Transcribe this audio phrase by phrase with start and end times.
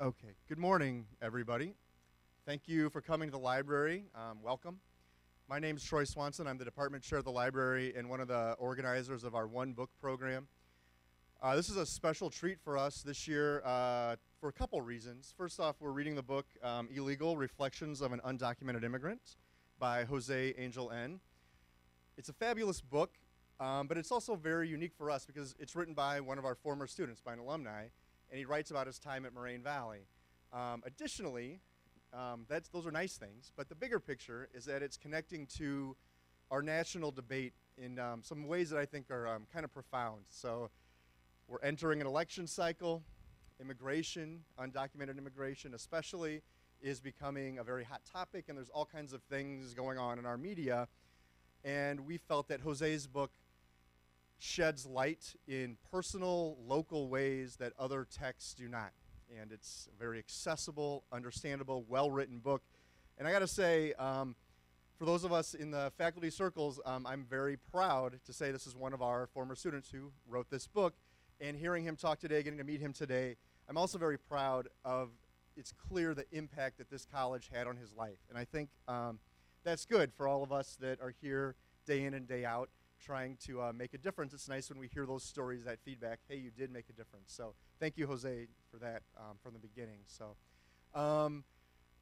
[0.00, 1.74] Okay, good morning, everybody.
[2.46, 4.04] Thank you for coming to the library.
[4.14, 4.78] Um, welcome.
[5.48, 6.46] My name is Troy Swanson.
[6.46, 9.72] I'm the department chair of the library and one of the organizers of our One
[9.72, 10.46] Book program.
[11.42, 15.34] Uh, this is a special treat for us this year uh, for a couple reasons.
[15.36, 19.34] First off, we're reading the book um, Illegal Reflections of an Undocumented Immigrant
[19.80, 21.18] by Jose Angel N.
[22.16, 23.16] It's a fabulous book,
[23.58, 26.54] um, but it's also very unique for us because it's written by one of our
[26.54, 27.88] former students, by an alumni,
[28.30, 30.06] and he writes about his time at Moraine Valley.
[30.52, 31.60] Um, additionally,
[32.12, 35.96] um, those are nice things, but the bigger picture is that it's connecting to
[36.50, 40.22] our national debate in um, some ways that I think are um, kind of profound.
[40.28, 40.70] So
[41.46, 43.02] we're entering an election cycle.
[43.60, 46.42] Immigration, undocumented immigration especially,
[46.80, 50.26] is becoming a very hot topic, and there's all kinds of things going on in
[50.26, 50.86] our media.
[51.64, 53.32] And we felt that Jose's book
[54.38, 58.92] sheds light in personal, local ways that other texts do not.
[59.40, 62.62] And it's a very accessible, understandable, well written book.
[63.18, 64.36] And I got to say, um,
[64.98, 68.66] for those of us in the faculty circles, um, I'm very proud to say this
[68.66, 70.94] is one of our former students who wrote this book.
[71.40, 73.36] And hearing him talk today, getting to meet him today,
[73.68, 75.10] I'm also very proud of
[75.56, 78.18] it's clear the impact that this college had on his life.
[78.28, 79.18] And I think um,
[79.64, 81.54] that's good for all of us that are here
[81.86, 82.70] day in and day out
[83.04, 84.32] trying to uh, make a difference.
[84.34, 87.32] It's nice when we hear those stories, that feedback, hey, you did make a difference.
[87.32, 90.00] So thank you, Jose, for that um, from the beginning.
[90.06, 90.36] So
[90.94, 91.44] um,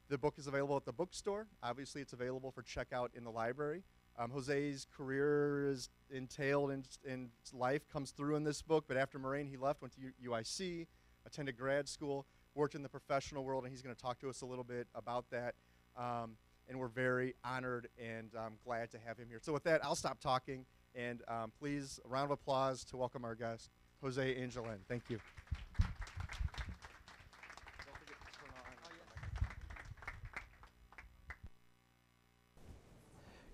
[0.09, 1.47] the book is available at the bookstore.
[1.61, 3.83] Obviously, it's available for checkout in the library.
[4.19, 9.19] Um, Jose's career is entailed in, in life comes through in this book, but after
[9.19, 10.87] Moraine, he left, went to UIC,
[11.25, 14.41] attended grad school, worked in the professional world, and he's going to talk to us
[14.41, 15.53] a little bit about that.
[15.95, 19.39] Um, and we're very honored and um, glad to have him here.
[19.41, 20.65] So, with that, I'll stop talking.
[20.97, 23.69] And um, please, a round of applause to welcome our guest,
[24.01, 24.79] Jose Angel N.
[24.89, 25.19] Thank you.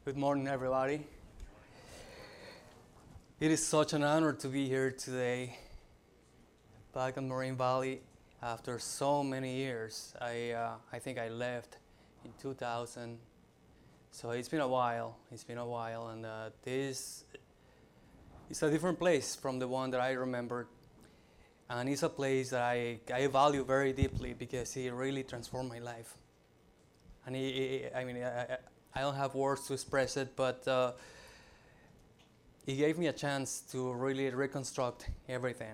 [0.06, 1.06] Good morning, everybody.
[3.42, 5.58] It is such an honor to be here today,
[6.94, 8.00] back in Moraine Valley
[8.42, 10.14] after so many years.
[10.22, 11.76] I, uh, I think I left
[12.24, 13.18] in 2000,
[14.14, 15.18] so it's been a while.
[15.32, 17.26] It's been a while, and uh, this
[18.48, 20.68] is a different place from the one that I remembered.
[21.68, 25.80] And it's a place that I, I value very deeply because it really transformed my
[25.80, 26.16] life.
[27.26, 28.58] And it, it, I mean, I,
[28.94, 30.92] I don't have words to express it, but uh,
[32.68, 35.74] it gave me a chance to really reconstruct everything.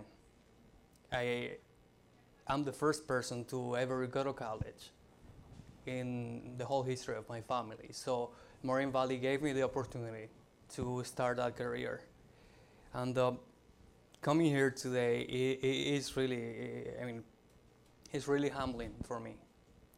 [1.11, 1.57] I
[2.47, 4.91] am the first person to ever go to college
[5.97, 7.89] in the whole history of my family.
[7.91, 8.31] So
[8.63, 10.29] Moraine Valley gave me the opportunity
[10.75, 12.01] to start that career.
[12.93, 13.33] And uh,
[14.21, 17.23] coming here today is really, I mean,
[18.11, 19.35] it's really humbling for me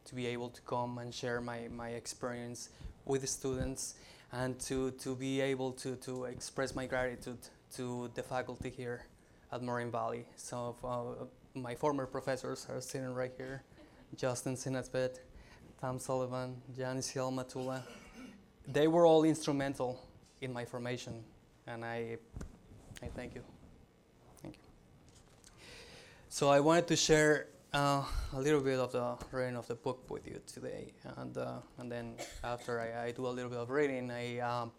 [0.04, 2.70] to be able to come and share my, my experience
[3.04, 3.94] with the students
[4.32, 7.38] and to, to be able to, to express my gratitude
[7.76, 9.06] to the faculty here
[9.52, 10.24] at Moraine Valley.
[10.36, 11.24] Some of uh,
[11.54, 13.62] my former professors are sitting right here.
[14.16, 15.20] Justin Sinasbet,
[15.82, 17.82] Tom Sullivan, Janice Matula.
[18.68, 20.00] They were all instrumental
[20.40, 21.24] in my formation
[21.66, 22.18] and I,
[23.02, 23.42] I thank you.
[24.40, 25.64] Thank you.
[26.28, 30.08] So I wanted to share uh, a little bit of the reading of the book
[30.08, 33.70] with you today, and uh, and then after I, I, do a little bit of
[33.70, 34.70] reading, I um,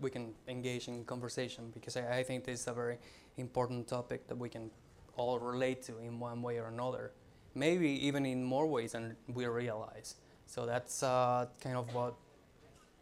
[0.00, 2.96] we can engage in conversation because I, I, think this is a very
[3.36, 4.70] important topic that we can
[5.14, 7.12] all relate to in one way or another,
[7.54, 10.14] maybe even in more ways than we realize.
[10.48, 12.14] So that's uh, kind of what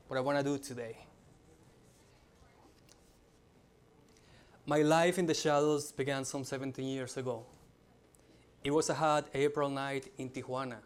[0.09, 0.99] what I want to do today.
[4.67, 7.47] My life in the shadows began some 17 years ago.
[8.65, 10.79] It was a hot April night in Tijuana.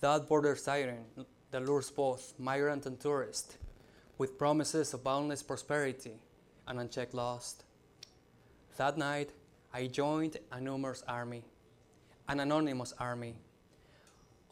[0.00, 1.06] That border siren
[1.50, 3.56] that lures both migrant and tourist
[4.18, 6.12] with promises of boundless prosperity
[6.68, 7.64] and unchecked lust.
[8.76, 9.30] That night,
[9.72, 11.44] I joined a numerous army,
[12.28, 13.36] an anonymous army.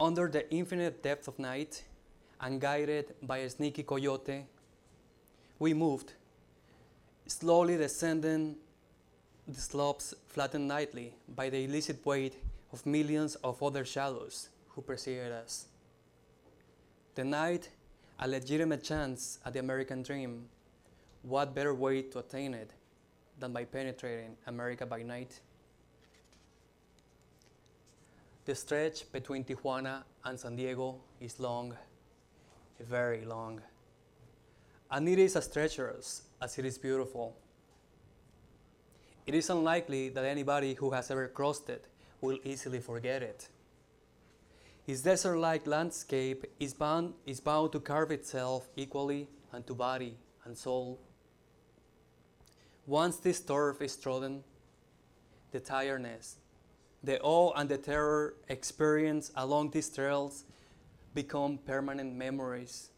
[0.00, 1.84] Under the infinite depth of night
[2.40, 4.46] and guided by a sneaky coyote,
[5.58, 6.14] we moved,
[7.26, 8.56] slowly descending
[9.46, 12.34] the slopes flattened nightly by the illicit weight
[12.72, 15.66] of millions of other shadows who preceded us.
[17.14, 17.68] The night,
[18.18, 20.48] a legitimate chance at the American dream.
[21.20, 22.70] What better way to attain it
[23.38, 25.40] than by penetrating America by night?
[28.46, 31.76] The stretch between Tijuana and San Diego is long,
[32.80, 33.60] very long.
[34.90, 37.36] And it is as treacherous as it is beautiful.
[39.26, 41.84] It is unlikely that anybody who has ever crossed it
[42.20, 43.48] will easily forget it.
[44.84, 50.56] His desert like landscape is bound, is bound to carve itself equally unto body and
[50.56, 50.98] soul.
[52.86, 54.42] Once this turf is trodden,
[55.52, 56.39] the tiredness,
[57.02, 60.44] the awe, and the terror experienced along these trails
[61.14, 62.90] become permanent memories.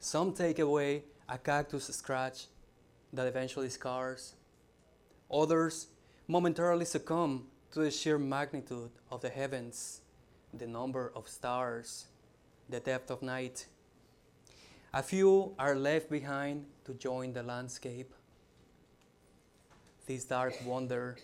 [0.00, 2.46] Some take away a cactus scratch
[3.12, 4.34] that eventually scars.
[5.30, 5.88] Others
[6.28, 10.00] momentarily succumb to the sheer magnitude of the heavens,
[10.54, 12.06] the number of stars,
[12.68, 13.66] the depth of night.
[14.94, 18.14] A few are left behind to join the landscape.
[20.06, 21.16] This dark wonder,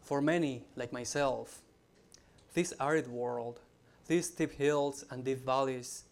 [0.00, 1.60] for many like myself,
[2.54, 3.60] this arid world,
[4.06, 6.04] these steep hills and deep valleys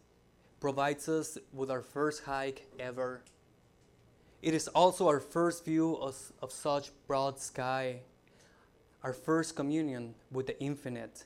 [0.60, 3.22] provides us with our first hike ever.
[4.42, 8.00] It is also our first view of, of such broad sky,
[9.02, 11.24] our first communion with the infinite.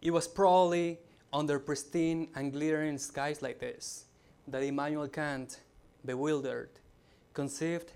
[0.00, 0.98] It was probably
[1.32, 4.04] under pristine and glittering skies like this
[4.48, 5.60] that Immanuel Kant,
[6.04, 6.70] bewildered,
[7.34, 7.92] conceived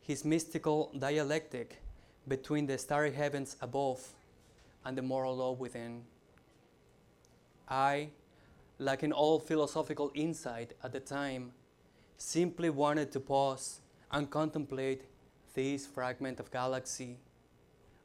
[0.00, 1.82] his mystical dialectic
[2.28, 4.06] between the starry heavens above
[4.84, 6.04] and the moral law within.
[7.68, 8.10] I,
[8.78, 11.52] lacking all philosophical insight at the time,
[12.16, 13.80] simply wanted to pause
[14.10, 15.04] and contemplate
[15.54, 17.16] this fragment of galaxy.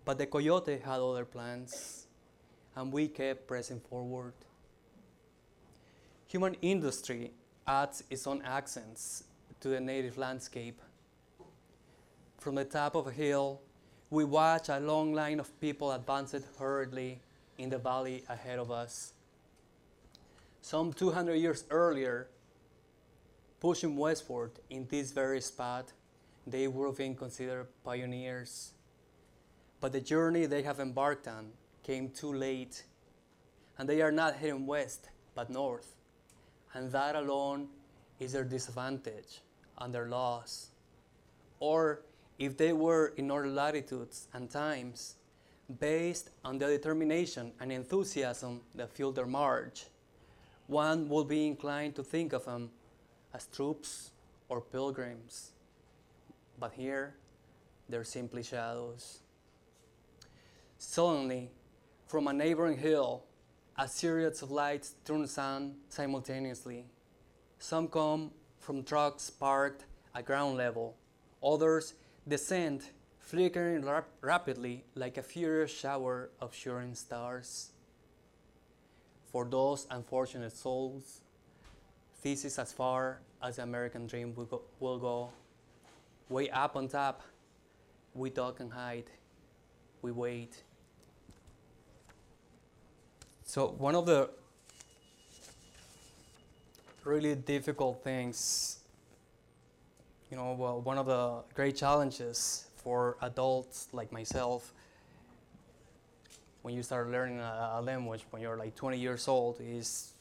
[0.05, 2.07] But the coyote had other plans,
[2.75, 4.33] and we kept pressing forward.
[6.27, 7.31] Human industry
[7.65, 9.23] adds its own accents
[9.61, 10.81] to the native landscape.
[12.37, 13.61] From the top of a hill,
[14.13, 17.19] we watch a long line of people advance hurriedly
[17.57, 19.13] in the valley ahead of us.
[20.61, 22.27] Some 200 years earlier,
[23.59, 25.93] pushing westward in this very spot,
[26.45, 28.73] they would have been considered pioneers.
[29.81, 31.49] But the journey they have embarked on
[31.81, 32.83] came too late,
[33.79, 35.95] and they are not heading west, but north.
[36.75, 37.67] And that alone
[38.19, 39.41] is their disadvantage
[39.79, 40.67] and their loss.
[41.59, 42.01] Or
[42.45, 45.15] if they were in other latitudes and times,
[45.79, 49.85] based on the determination and enthusiasm that fueled their march,
[50.67, 52.69] one would be inclined to think of them
[53.33, 54.11] as troops
[54.49, 55.51] or pilgrims.
[56.59, 57.15] But here,
[57.87, 59.19] they're simply shadows.
[60.77, 61.49] Suddenly,
[62.07, 63.23] from a neighboring hill,
[63.77, 66.85] a series of lights turns on simultaneously.
[67.57, 70.95] Some come from trucks parked at ground level,
[71.41, 71.95] others
[72.27, 72.83] descend,
[73.19, 77.71] flickering rap- rapidly like a furious shower of shooting stars.
[79.31, 81.21] For those unfortunate souls,
[82.21, 84.61] this is as far as the American dream will go.
[84.79, 85.29] Will go.
[86.29, 87.21] Way up on top,
[88.13, 89.09] we duck and hide,
[90.01, 90.63] we wait.
[93.43, 94.29] So, one of the
[97.03, 98.79] really difficult things,
[100.33, 104.73] you know, well, one of the great challenges for adults like myself
[106.63, 110.13] when you start learning a, a, language when you're like 20 years old is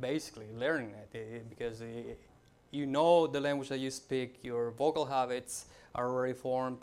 [0.00, 2.18] basically learning it, it because it,
[2.72, 6.80] you know the language that you speak, your vocal habits are already formed.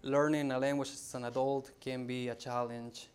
[0.00, 3.08] Learning a language as an adult can be a challenge.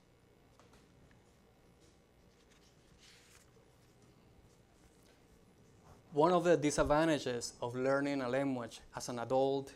[6.14, 9.74] One of the disadvantages of learning a language as an adult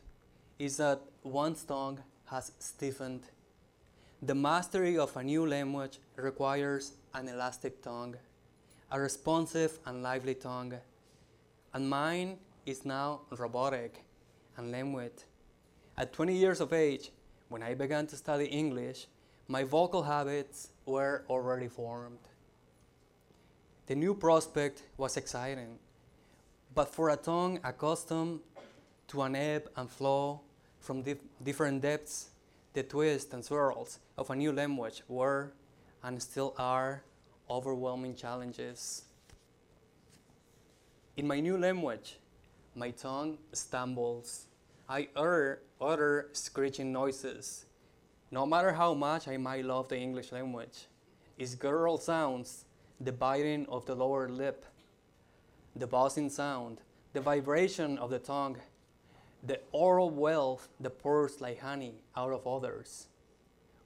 [0.58, 3.24] is that one's tongue has stiffened
[4.24, 8.16] the mastery of a new language requires an elastic tongue,
[8.92, 10.76] a responsive and lively tongue.
[11.74, 14.04] And mine is now robotic
[14.58, 15.24] and languid.
[15.98, 17.10] At 20 years of age,
[17.50, 19.08] when I began to study English,
[19.48, 22.20] my vocal habits were already formed.
[23.88, 25.80] The new prospect was exciting,
[26.74, 28.40] but for a tongue accustomed
[29.08, 30.42] to an ebb and flow
[30.80, 32.30] from dif- different depths,
[32.74, 35.52] the twists and swirls of a new language were
[36.04, 37.04] and still are
[37.50, 39.04] overwhelming challenges.
[41.18, 42.18] In my new language,
[42.74, 44.46] my tongue stumbles.
[44.88, 47.66] I utter, utter screeching noises.
[48.32, 50.88] No matter how much I might love the English language,
[51.38, 52.66] its guttural sounds,
[53.00, 54.66] the biting of the lower lip,
[55.76, 56.80] the buzzing sound,
[57.14, 58.58] the vibration of the tongue,
[59.44, 63.08] the oral wealth that pours like honey out of others.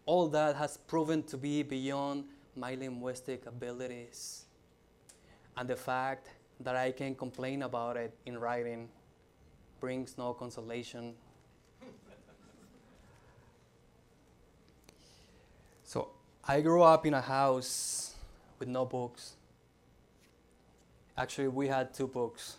[0.06, 2.25] All that has proven to be beyond
[2.56, 4.46] my linguistic abilities.
[5.58, 6.27] And the fact
[6.60, 8.89] that I can complain about it in writing
[9.80, 11.13] brings no consolation.
[15.84, 16.10] so
[16.48, 18.15] I grew up in a house
[18.60, 19.35] with no books.
[21.17, 22.57] Actually, we had two books.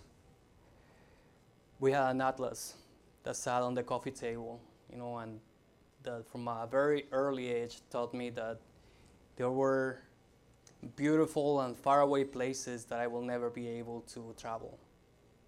[1.78, 2.74] We had an atlas
[3.22, 4.60] that sat on the coffee table,
[4.90, 5.40] you know, and
[6.02, 8.58] that from a very early age taught me that
[9.36, 9.98] there were
[10.94, 14.78] beautiful and faraway places that I will never be able to travel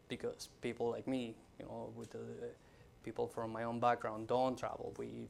[0.08, 2.18] because people like me, you know, with the
[3.04, 4.92] people from my own background don't travel.
[4.98, 5.28] We,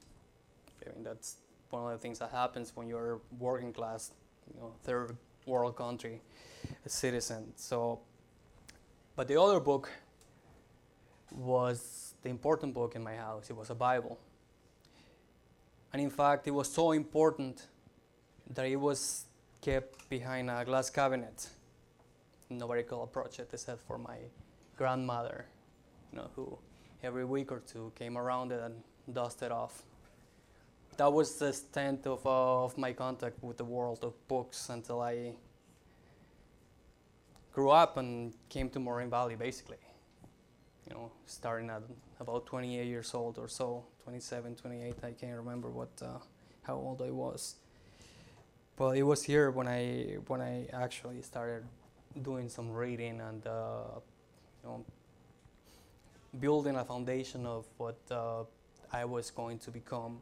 [0.85, 1.37] I mean, that's
[1.69, 4.11] one of the things that happens when you're working class,
[4.53, 5.15] you know, third
[5.49, 6.21] world country
[6.85, 7.53] citizen.
[7.55, 7.99] So,
[9.15, 9.89] but the other book
[11.31, 13.49] was the important book in my house.
[13.49, 14.19] It was a Bible.
[15.91, 17.65] And in fact, it was so important
[18.51, 19.25] that it was
[19.61, 21.47] kept behind a glass cabinet.
[22.49, 24.17] Nobody could approach it except for my
[24.77, 25.45] grandmother,
[26.11, 26.57] you know, who
[27.03, 28.75] every week or two came around it and
[29.13, 29.83] dusted off.
[30.99, 34.99] That was the extent of, uh, of my contact with the world of books until
[34.99, 35.31] I
[37.53, 39.77] grew up and came to Moraine Valley, basically.
[40.85, 41.83] You know, starting at
[42.19, 46.17] about 28 years old or so, 27, 28, I can't remember what, uh,
[46.63, 47.55] how old I was.
[48.75, 51.63] But it was here when I when I actually started
[52.21, 53.99] doing some reading and uh,
[54.63, 54.85] you know
[56.41, 58.43] building a foundation of what uh,
[58.91, 60.21] I was going to become.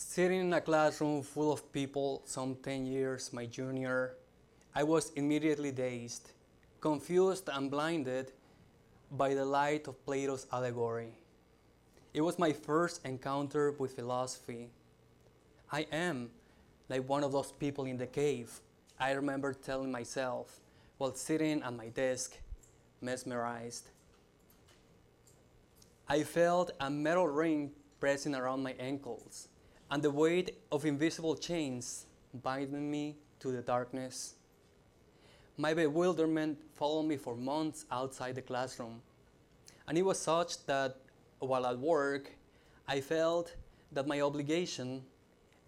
[0.00, 4.14] Sitting in a classroom full of people, some 10 years my junior,
[4.72, 6.30] I was immediately dazed,
[6.80, 8.30] confused, and blinded
[9.10, 11.14] by the light of Plato's allegory.
[12.14, 14.70] It was my first encounter with philosophy
[15.72, 16.30] I am
[16.88, 18.60] like one of those people in the cave.
[19.00, 20.60] I remember telling myself
[20.98, 22.38] while sitting at my desk,
[23.00, 23.88] mesmerized.
[26.08, 29.48] I felt a metal ring pressing around my ankles
[29.90, 32.06] and the weight of invisible chains
[32.42, 34.34] binding me to the darkness.
[35.56, 39.00] My bewilderment followed me for months outside the classroom,
[39.86, 40.96] and it was such that
[41.38, 42.30] while at work,
[42.86, 43.54] I felt
[43.92, 45.04] that my obligation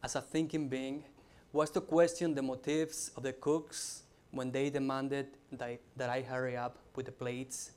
[0.02, 1.04] as a thinking being
[1.52, 6.56] was to question the motives of the cooks when they demanded that, that I hurry
[6.56, 7.72] up with the plates.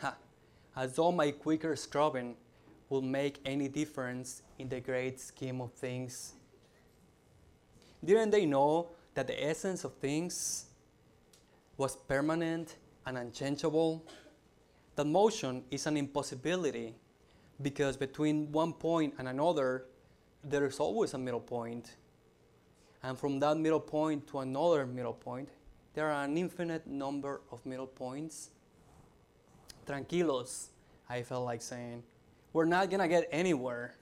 [0.00, 0.16] Ha!
[0.76, 2.36] As though my quicker scrubbing
[2.88, 6.34] would make any difference in the great scheme of things.
[8.04, 10.66] Didn't they know that the essence of things
[11.76, 12.76] was permanent
[13.06, 14.04] and unchangeable?
[14.94, 16.94] That motion is an impossibility
[17.60, 19.86] because between one point and another
[20.44, 21.96] there is always a middle point.
[23.02, 25.48] And from that middle point to another middle point,
[25.94, 28.50] there are an infinite number of middle points.
[29.86, 30.68] Tranquilos,
[31.08, 32.02] I felt like saying,
[32.56, 33.94] we're not gonna get anywhere.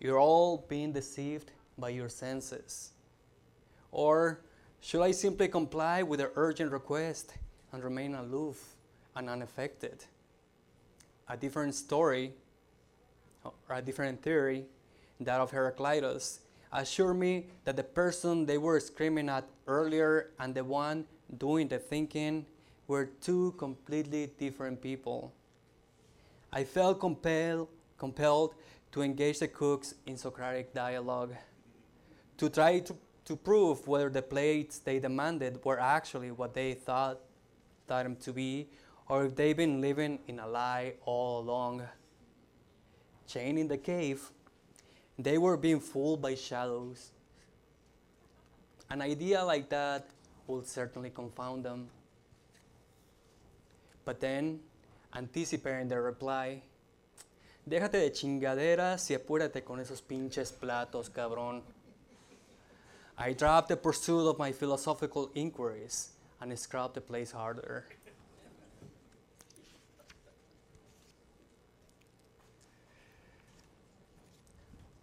[0.00, 2.90] You're all being deceived by your senses.
[3.92, 4.40] Or
[4.80, 7.34] should I simply comply with the urgent request
[7.70, 8.74] and remain aloof
[9.14, 10.04] and unaffected?
[11.28, 12.32] A different story
[13.44, 14.64] or a different theory
[15.20, 16.40] that of Heraclitus,
[16.72, 21.04] assured me that the person they were screaming at earlier and the one
[21.38, 22.46] doing the thinking
[22.88, 25.32] were two completely different people.
[26.52, 28.54] I felt compelled, compelled
[28.92, 31.34] to engage the cooks in Socratic dialogue,
[32.38, 37.20] to try to, to prove whether the plates they demanded were actually what they thought,
[37.86, 38.68] thought them to be,
[39.08, 41.82] or if they'd been living in a lie all along.
[43.28, 44.30] Chained in the cave,
[45.18, 47.12] they were being fooled by shadows.
[48.90, 50.08] An idea like that
[50.48, 51.88] will certainly confound them.
[54.04, 54.60] But then,
[55.14, 56.62] anticipating their reply,
[57.68, 61.62] déjate de chingaderas y apúrate con esos pinches platos, cabrón.
[63.18, 67.84] I dropped the pursuit of my philosophical inquiries and scrubbed the place harder.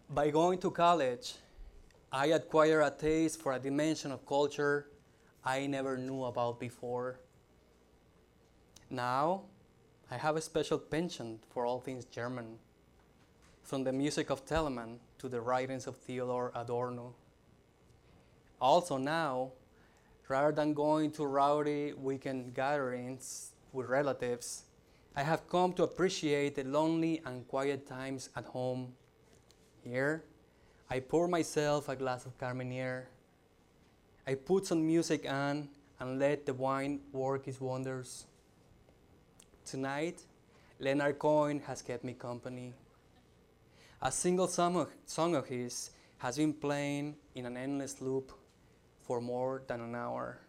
[0.10, 1.36] By going to college,
[2.12, 4.88] I acquired a taste for a dimension of culture
[5.44, 7.20] I never knew about before.
[8.90, 9.44] Now,
[10.10, 12.60] I have a special penchant for all things German,
[13.64, 17.14] from the music of Telemann to the writings of Theodor Adorno.
[18.62, 19.52] Also, now,
[20.28, 24.64] rather than going to rowdy weekend gatherings with relatives,
[25.16, 28.94] I have come to appreciate the lonely and quiet times at home
[29.84, 30.24] here,
[30.90, 33.08] I pour myself a glass of Carmenere.
[34.26, 38.26] I put some music on and let the wine work its wonders.
[39.68, 40.24] Tonight,
[40.80, 42.74] Leonard Cohen has kept me company.
[44.02, 48.32] A single song of, song of his has been playing in an endless loop
[49.02, 50.40] for more than an hour.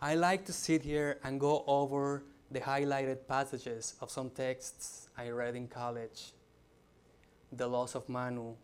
[0.00, 2.22] I like to sit here and go over
[2.52, 6.34] the highlighted passages of some texts I read in college
[7.50, 8.54] the laws of Manu,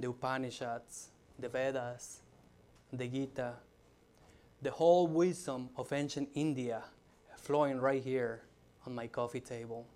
[0.00, 2.22] the Upanishads, the Vedas,
[2.92, 3.54] the Gita,
[4.60, 6.82] the whole wisdom of ancient India
[7.36, 8.42] flowing right here
[8.86, 9.86] on my coffee table.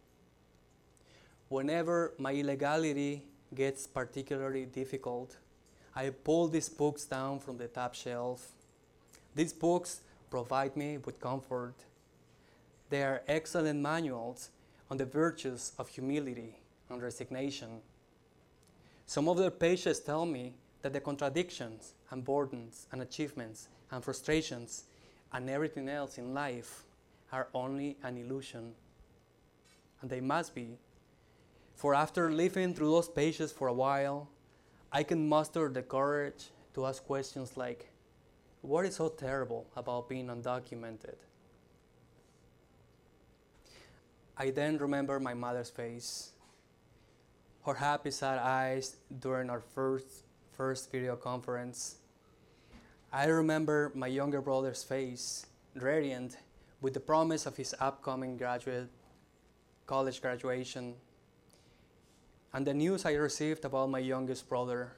[1.49, 3.23] Whenever my illegality
[3.55, 5.37] gets particularly difficult,
[5.95, 8.53] I pull these books down from the top shelf.
[9.35, 11.75] These books provide me with comfort.
[12.91, 14.51] They are excellent manuals
[14.91, 16.55] on the virtues of humility
[16.91, 17.81] and resignation.
[19.07, 24.85] Some of their pages tell me that the contradictions and burdens and achievements and frustrations
[25.33, 26.85] and everything else in life
[27.33, 28.73] are only an illusion.
[30.01, 30.79] And they must be.
[31.75, 34.29] For after living through those pages for a while,
[34.91, 37.91] I can muster the courage to ask questions like
[38.63, 41.15] what is so terrible about being undocumented?
[44.37, 46.33] I then remember my mother's face,
[47.65, 50.25] her happy, sad eyes during our first,
[50.57, 51.97] first video conference.
[53.13, 56.37] I remember my younger brother's face, radiant
[56.81, 58.89] with the promise of his upcoming graduate
[59.89, 60.95] college graduation,
[62.53, 64.93] and the news I received about my youngest brother,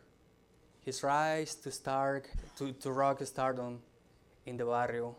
[0.85, 2.23] his rise to, star,
[2.59, 3.79] to, to rock stardom
[4.47, 5.15] in the barrio.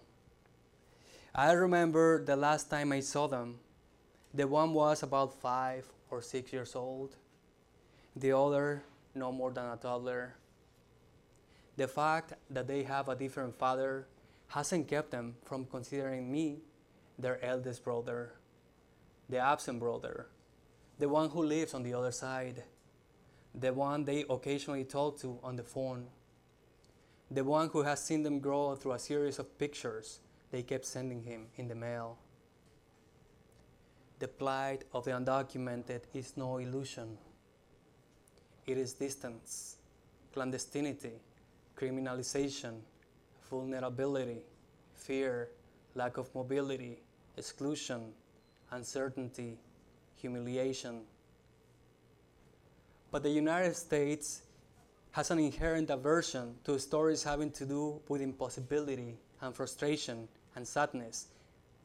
[1.33, 3.59] I remember the last time I saw them.
[4.33, 7.15] The one was about five or six years old,
[8.15, 8.83] the other
[9.15, 10.35] no more than a toddler.
[11.77, 14.07] The fact that they have a different father
[14.51, 16.59] hasn't kept them from considering me
[17.17, 18.33] their eldest brother,
[19.29, 20.27] the absent brother,
[20.99, 22.63] the one who lives on the other side,
[23.55, 26.05] the one they occasionally talk to on the phone,
[27.29, 30.19] the one who has seen them grow through a series of pictures
[30.51, 32.17] they kept sending him in the mail.
[34.19, 37.17] The plight of the undocumented is no illusion.
[38.67, 39.77] It is distance,
[40.35, 41.13] clandestinity,
[41.77, 42.81] criminalization,
[43.51, 44.41] vulnerability,
[44.95, 45.49] fear,
[45.93, 47.03] lack of mobility,
[47.37, 48.13] exclusion,
[48.71, 49.59] uncertainty,
[50.15, 51.01] humiliation.
[53.11, 54.43] But the United States
[55.11, 61.27] has an inherent aversion to stories having to do with impossibility and frustration and sadness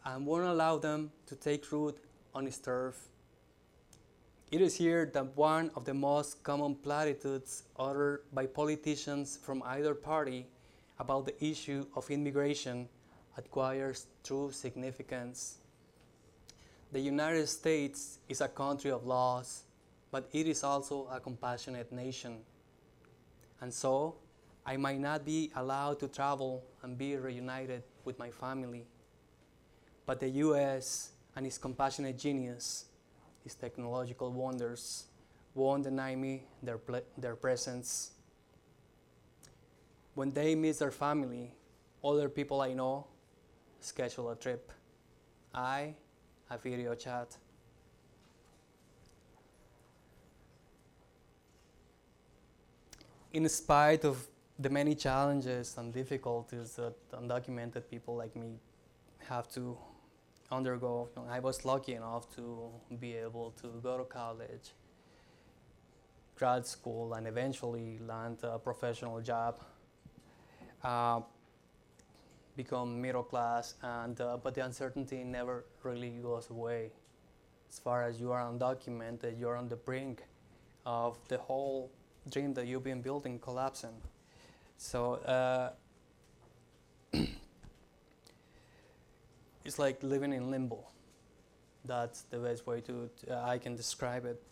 [0.04, 1.98] and won't allow them to take root
[2.32, 3.08] on its turf.
[4.52, 9.92] It is here that one of the most common platitudes uttered by politicians from either
[9.92, 10.46] party
[10.98, 12.88] about the issue of immigration
[13.36, 15.58] acquires true significance.
[16.92, 19.64] The United States is a country of laws,
[20.10, 22.38] but it is also a compassionate nation.
[23.60, 24.16] And so,
[24.64, 28.86] I might not be allowed to travel and be reunited with my family.
[30.06, 32.86] But the US and its compassionate genius,
[33.44, 35.04] its technological wonders,
[35.54, 36.80] won't deny me their,
[37.16, 38.12] their presence.
[40.16, 41.52] When they miss their family,
[42.02, 43.06] other people I know
[43.80, 44.72] schedule a trip.
[45.54, 45.94] I,
[46.48, 47.36] a video chat.
[53.34, 54.26] In spite of
[54.58, 58.58] the many challenges and difficulties that undocumented people like me
[59.28, 59.76] have to
[60.50, 64.72] undergo, I was lucky enough to be able to go to college,
[66.36, 69.60] grad school, and eventually land a professional job.
[70.82, 71.20] Uh,
[72.56, 76.90] become middle class, and uh, but the uncertainty never really goes away.
[77.68, 80.22] As far as you are undocumented, you're on the brink
[80.86, 81.90] of the whole
[82.30, 84.00] dream that you've been building collapsing.
[84.78, 85.70] So uh,
[89.64, 90.84] it's like living in limbo.
[91.84, 94.42] That's the best way to, to uh, I can describe it.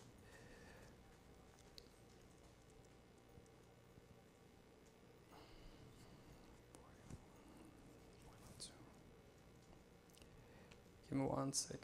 [11.14, 11.78] Give me one second.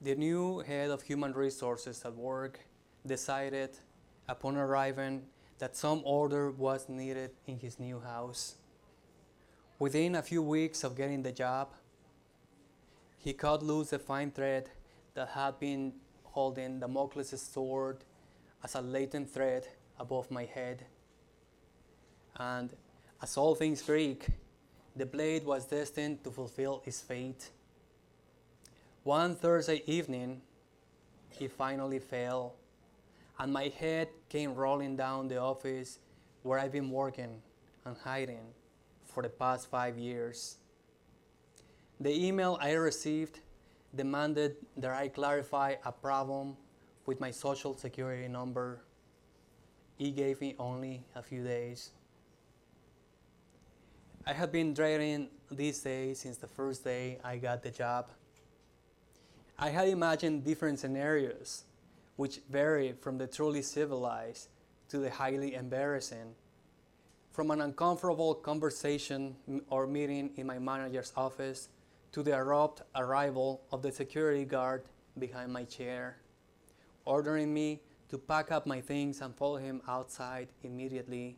[0.00, 2.60] The new head of human resources at work
[3.04, 3.76] decided
[4.26, 5.26] upon arriving
[5.58, 8.54] that some order was needed in his new house.
[9.78, 11.74] Within a few weeks of getting the job,
[13.18, 14.70] he cut loose the fine thread
[15.12, 15.92] that had been
[16.24, 17.98] holding Damocles' sword
[18.64, 19.68] as a latent thread
[19.98, 20.86] above my head.
[22.40, 22.70] And
[23.22, 24.26] as all things Greek,
[24.96, 27.50] the blade was destined to fulfill its fate.
[29.04, 30.40] One Thursday evening,
[31.28, 32.54] he finally fell,
[33.38, 35.98] and my head came rolling down the office
[36.42, 37.42] where I've been working
[37.84, 38.54] and hiding
[39.04, 40.56] for the past five years.
[42.00, 43.40] The email I received
[43.94, 46.56] demanded that I clarify a problem
[47.04, 48.80] with my social security number.
[49.98, 51.90] He gave me only a few days.
[54.30, 58.12] I have been dreading these days since the first day I got the job.
[59.58, 61.64] I had imagined different scenarios,
[62.14, 64.46] which varied from the truly civilized
[64.90, 66.36] to the highly embarrassing.
[67.32, 69.34] From an uncomfortable conversation
[69.68, 71.68] or meeting in my manager's office
[72.12, 74.84] to the abrupt arrival of the security guard
[75.18, 76.18] behind my chair,
[77.04, 81.36] ordering me to pack up my things and follow him outside immediately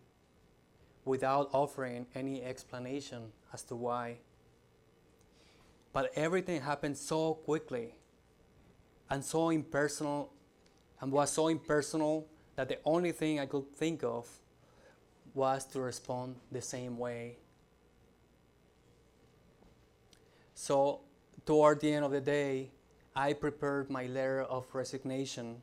[1.04, 4.18] without offering any explanation as to why.
[5.92, 7.94] But everything happened so quickly
[9.10, 10.32] and so impersonal
[11.00, 14.28] and was so impersonal that the only thing I could think of
[15.34, 17.38] was to respond the same way.
[20.54, 21.00] So,
[21.44, 22.70] toward the end of the day,
[23.16, 25.60] I prepared my letter of resignation,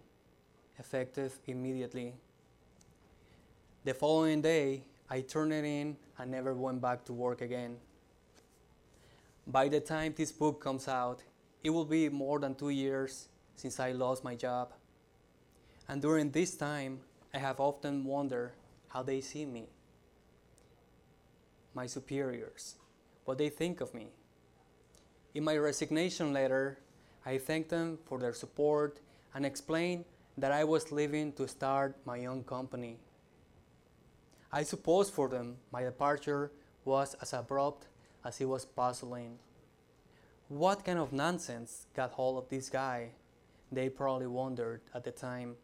[0.77, 2.15] effective immediately.
[3.85, 7.77] The following day, I turned it in and never went back to work again.
[9.47, 11.23] By the time this book comes out,
[11.63, 14.73] it will be more than two years since I lost my job.
[15.87, 16.99] And during this time,
[17.33, 18.51] I have often wondered
[18.89, 19.65] how they see me,
[21.73, 22.75] my superiors,
[23.25, 24.07] what they think of me.
[25.33, 26.79] In my resignation letter,
[27.25, 28.99] I thanked them for their support
[29.33, 30.05] and explained
[30.37, 32.97] that I was leaving to start my own company.
[34.51, 36.51] I suppose for them my departure
[36.83, 37.87] was as abrupt
[38.25, 39.37] as it was puzzling.
[40.47, 43.11] What kind of nonsense got hold of this guy?
[43.71, 45.55] They probably wondered at the time.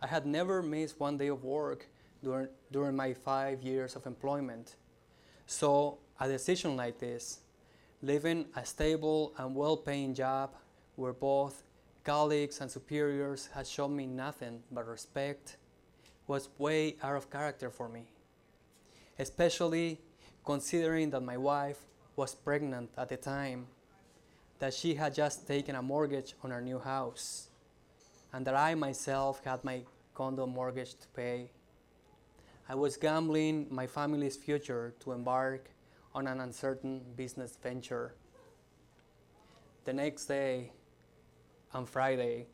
[0.00, 1.88] I had never missed one day of work
[2.22, 4.76] during, during my five years of employment.
[5.46, 7.40] So, a decision like this,
[8.02, 10.54] leaving a stable and well paying job
[10.94, 11.64] where both
[12.04, 15.56] colleagues and superiors had shown me nothing but respect
[16.28, 18.04] was way out of character for me,
[19.18, 19.98] especially
[20.44, 21.78] considering that my wife
[22.14, 23.66] was pregnant at the time,
[24.58, 27.48] that she had just taken a mortgage on our new house,
[28.32, 29.82] and that I myself had my
[30.14, 31.50] condo mortgage to pay.
[32.68, 35.70] I was gambling my family's future to embark
[36.14, 38.12] on an uncertain business venture.
[39.84, 40.72] The next day,
[41.72, 42.46] on Friday,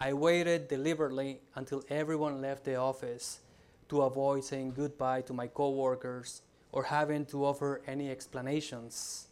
[0.00, 3.40] I waited deliberately until everyone left the office
[3.88, 9.26] to avoid saying goodbye to my coworkers or having to offer any explanations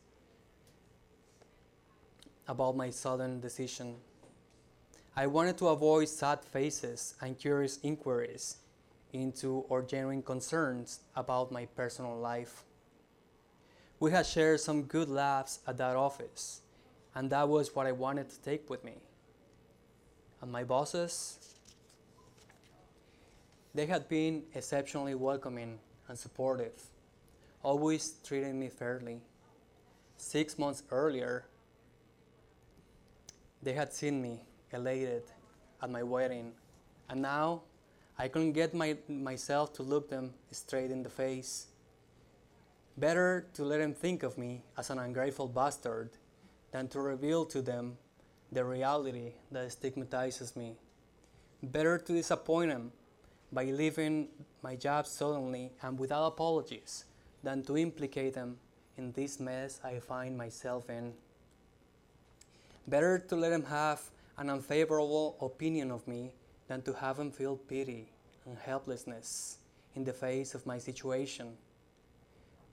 [2.49, 3.95] about my sudden decision.
[5.15, 8.57] I wanted to avoid sad faces and curious inquiries
[9.13, 12.65] into or genuine concerns about my personal life.
[14.01, 16.63] We had shared some good laughs at that office,
[17.15, 18.97] and that was what I wanted to take with me
[20.51, 21.39] my bosses,
[23.75, 25.79] they had been exceptionally welcoming
[26.09, 26.83] and supportive,
[27.63, 29.21] always treating me fairly.
[30.17, 31.45] Six months earlier,
[33.63, 35.25] they had seen me elated
[35.83, 36.53] at my wedding,
[37.11, 37.63] and now
[38.19, 41.67] I couldn't get my, myself to look them straight in the face.
[42.97, 46.11] Better to let them think of me as an ungrateful bastard
[46.71, 47.99] than to reveal to them
[48.57, 50.79] the reality that stigmatizes me.
[51.63, 52.91] Better to disappoint them
[53.53, 54.29] by leaving
[54.63, 57.05] my job suddenly and without apologies
[57.43, 58.57] than to implicate them
[58.97, 61.13] in this mess I find myself in.
[62.89, 64.01] Better to let them have
[64.39, 66.33] an unfavorable opinion of me
[66.67, 68.09] than to have them feel pity
[68.47, 69.59] and helplessness
[69.95, 71.59] in the face of my situation.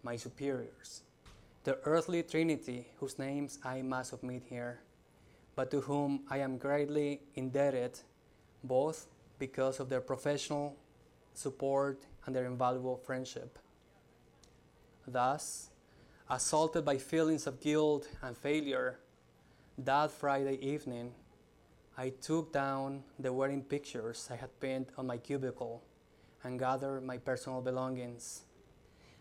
[0.02, 1.02] My superiors,
[1.66, 4.80] the earthly trinity whose names I must omit here
[5.56, 8.00] but to whom I am greatly indebted,
[8.64, 9.08] both
[9.40, 10.76] because of their professional
[11.34, 13.60] support and their invaluable friendship.
[15.08, 15.70] Thus,
[16.30, 19.00] assaulted by feelings of guilt and failure,
[19.78, 21.12] that Friday evening,
[21.98, 25.84] I took down the wedding pictures I had pinned on my cubicle
[26.44, 28.44] and gathered my personal belongings.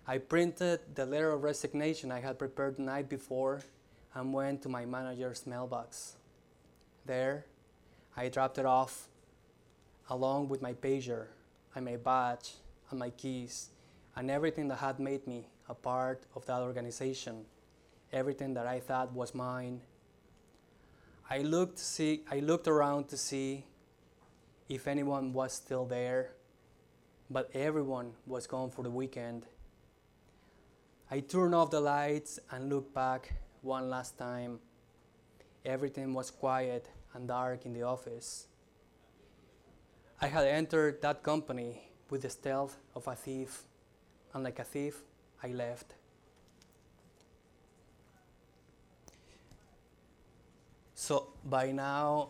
[0.07, 3.63] I printed the letter of resignation I had prepared the night before
[4.15, 6.17] and went to my manager's mailbox.
[7.05, 7.47] There,
[8.17, 9.09] I dropped it off
[10.09, 11.27] along with my pager
[11.75, 12.55] and my badge
[12.91, 13.71] and my keys
[14.15, 17.45] and everything that had made me a part of that organization,
[18.13, 19.81] everything that I thought was mine.
[21.29, 23.65] I looked see I looked around to see
[24.69, 26.35] if anyone was still there,
[27.31, 29.47] but everyone was gone for the weekend.
[31.11, 34.61] I turned off the lights and looked back one last time.
[35.65, 38.47] Everything was quiet and dark in the office.
[40.21, 43.63] I had entered that company with the stealth of a thief,
[44.35, 45.03] and like a thief,
[45.43, 45.95] I left.
[50.95, 52.29] So by now,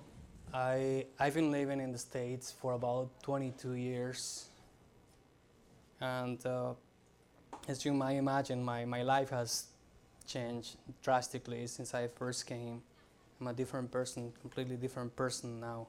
[0.55, 4.47] I, I've been living in the States for about 22 years.
[6.01, 6.73] And uh,
[7.69, 9.67] as you might imagine, my, my life has
[10.27, 12.83] changed drastically since I first came.
[13.43, 15.89] I'm a different person, completely different person now.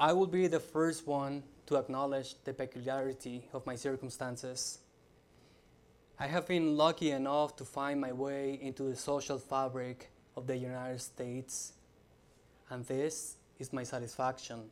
[0.00, 4.80] I will be the first one to acknowledge the peculiarity of my circumstances.
[6.18, 10.56] I have been lucky enough to find my way into the social fabric of the
[10.56, 11.74] United States,
[12.68, 14.62] and this is my satisfaction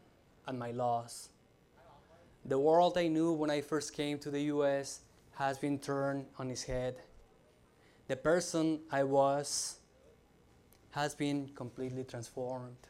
[0.49, 1.29] and my loss.
[2.45, 5.03] The world I knew when I first came to the US
[5.37, 6.97] has been turned on its head.
[8.09, 9.81] The person I was
[10.93, 12.89] has been completely transformed.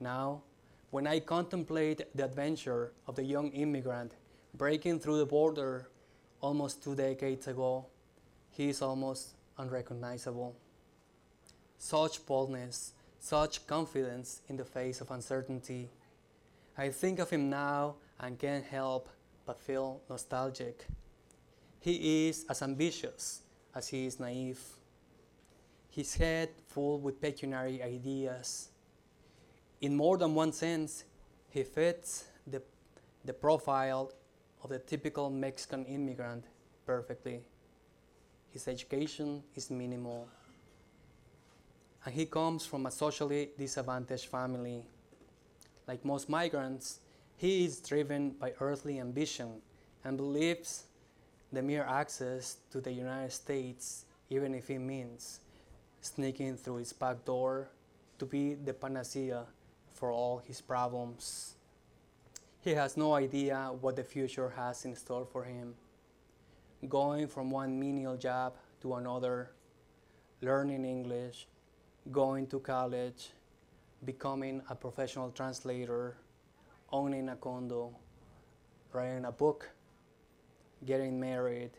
[0.00, 0.42] Now,
[0.90, 4.12] when I contemplate the adventure of the young immigrant
[4.52, 5.88] breaking through the border
[6.42, 7.86] almost two decades ago,
[8.50, 10.54] he is almost unrecognizable.
[11.78, 15.88] Such boldness, such confidence in the face of uncertainty.
[16.76, 19.08] I think of him now and can't help
[19.46, 20.86] but feel nostalgic.
[21.80, 23.40] He is as ambitious
[23.74, 24.60] as he is naive.
[25.90, 28.68] His head full with pecuniary ideas
[29.82, 31.04] in more than one sense,
[31.50, 32.62] he fits the,
[33.24, 34.12] the profile
[34.62, 36.44] of the typical Mexican immigrant
[36.86, 37.42] perfectly.
[38.50, 40.28] His education is minimal.
[42.04, 44.86] And he comes from a socially disadvantaged family.
[45.88, 47.00] Like most migrants,
[47.36, 49.62] he is driven by earthly ambition
[50.04, 50.84] and believes
[51.52, 55.40] the mere access to the United States, even if it means
[56.00, 57.68] sneaking through its back door,
[58.18, 59.44] to be the panacea
[59.92, 61.54] for all his problems.
[62.60, 65.74] He has no idea what the future has in store for him.
[66.88, 69.50] Going from one menial job to another,
[70.40, 71.46] learning English,
[72.10, 73.30] going to college,
[74.04, 76.16] becoming a professional translator,
[76.90, 77.94] owning a condo,
[78.92, 79.70] writing a book,
[80.84, 81.70] getting married,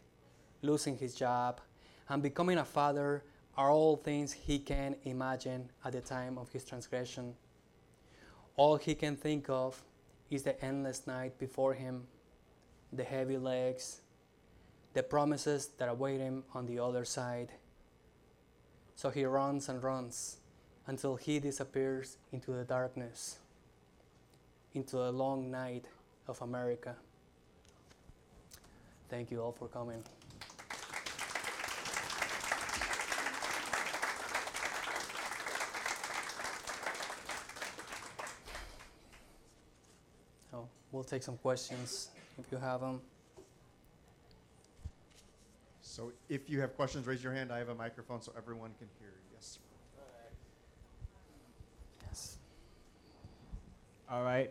[0.61, 1.61] losing his job,
[2.09, 3.23] and becoming a father
[3.55, 7.35] are all things he can imagine at the time of his transgression.
[8.55, 9.81] All he can think of
[10.29, 12.07] is the endless night before him,
[12.91, 14.01] the heavy legs,
[14.93, 17.51] the promises that await him on the other side.
[18.95, 20.37] So he runs and runs
[20.85, 23.39] until he disappears into the darkness,
[24.73, 25.85] into the long night
[26.27, 26.95] of America.
[29.13, 30.03] Thank you all for coming.
[40.51, 43.01] Oh, we'll take some questions if you have them.
[45.83, 47.51] So if you have questions, raise your hand.
[47.51, 49.13] I have a microphone so everyone can hear.
[49.31, 49.59] Yes.
[52.07, 52.37] Yes.
[54.09, 54.49] All right.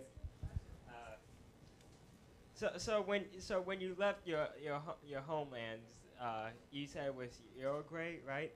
[2.63, 5.83] So so when so when you left your your ho- your homeland,
[6.21, 8.53] uh, you said it was Uruguay, right?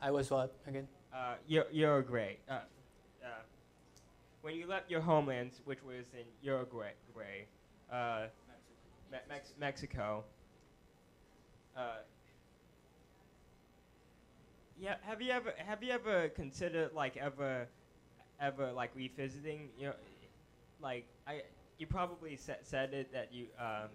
[0.00, 0.86] I was what again?
[1.12, 2.36] Uh, Ur- Uruguay.
[2.48, 2.52] Uh,
[3.24, 3.42] uh,
[4.42, 6.92] when you left your homeland, which was in Uruguay,
[7.90, 8.26] uh,
[9.10, 10.22] Me- Mex- Mexico.
[11.76, 11.96] Uh,
[14.78, 17.66] yeah, have you ever have you ever considered like ever
[18.40, 19.94] ever like revisiting you know
[20.80, 21.42] like I
[21.78, 23.88] you probably sa- said it that you um,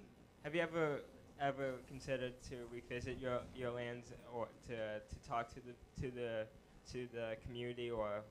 [0.43, 1.01] have you ever
[1.41, 6.45] ever considered to revisit your your lands or to to talk to the to the
[6.91, 8.21] to the community or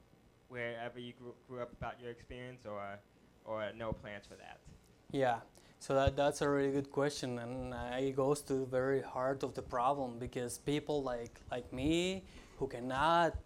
[0.48, 2.98] wherever you grew, grew up about your experience or
[3.44, 4.60] or no plans for that?
[5.10, 5.40] Yeah,
[5.78, 9.54] so that, that's a really good question, and it goes to the very heart of
[9.54, 12.24] the problem because people like like me
[12.58, 13.36] who cannot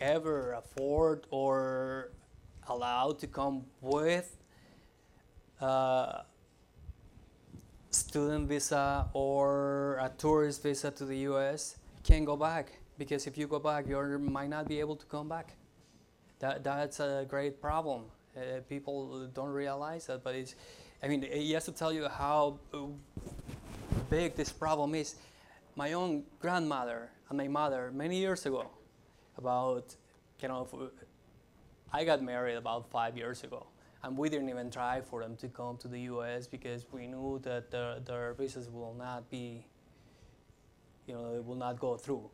[0.00, 2.12] ever afford or
[2.68, 4.41] allowed to come with
[5.62, 6.22] uh,
[7.90, 11.76] student visa or a tourist visa to the U.S.
[12.02, 15.28] can't go back because if you go back, you might not be able to come
[15.28, 15.54] back.
[16.40, 18.04] That that's a great problem.
[18.36, 20.54] Uh, people don't realize that, but it's
[21.02, 22.58] I mean, he has to tell you how
[24.10, 25.16] big this problem is.
[25.74, 28.70] my own grandmother and my mother many years ago
[29.38, 29.96] about
[30.40, 30.74] kind of
[31.92, 33.66] I got married about five years ago,
[34.04, 36.46] and we didn't even try for them to come to the U.S.
[36.46, 39.64] because we knew that their, their visas will not be,
[41.06, 42.28] you know, it will not go through.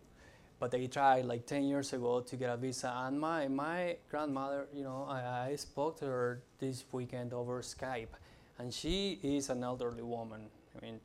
[0.60, 4.66] But they tried like 10 years ago to get a visa, and my my grandmother,
[4.74, 8.16] you know, I, I spoke to her this weekend over Skype,
[8.58, 10.48] and she is an elderly woman.
[10.76, 11.00] I mean,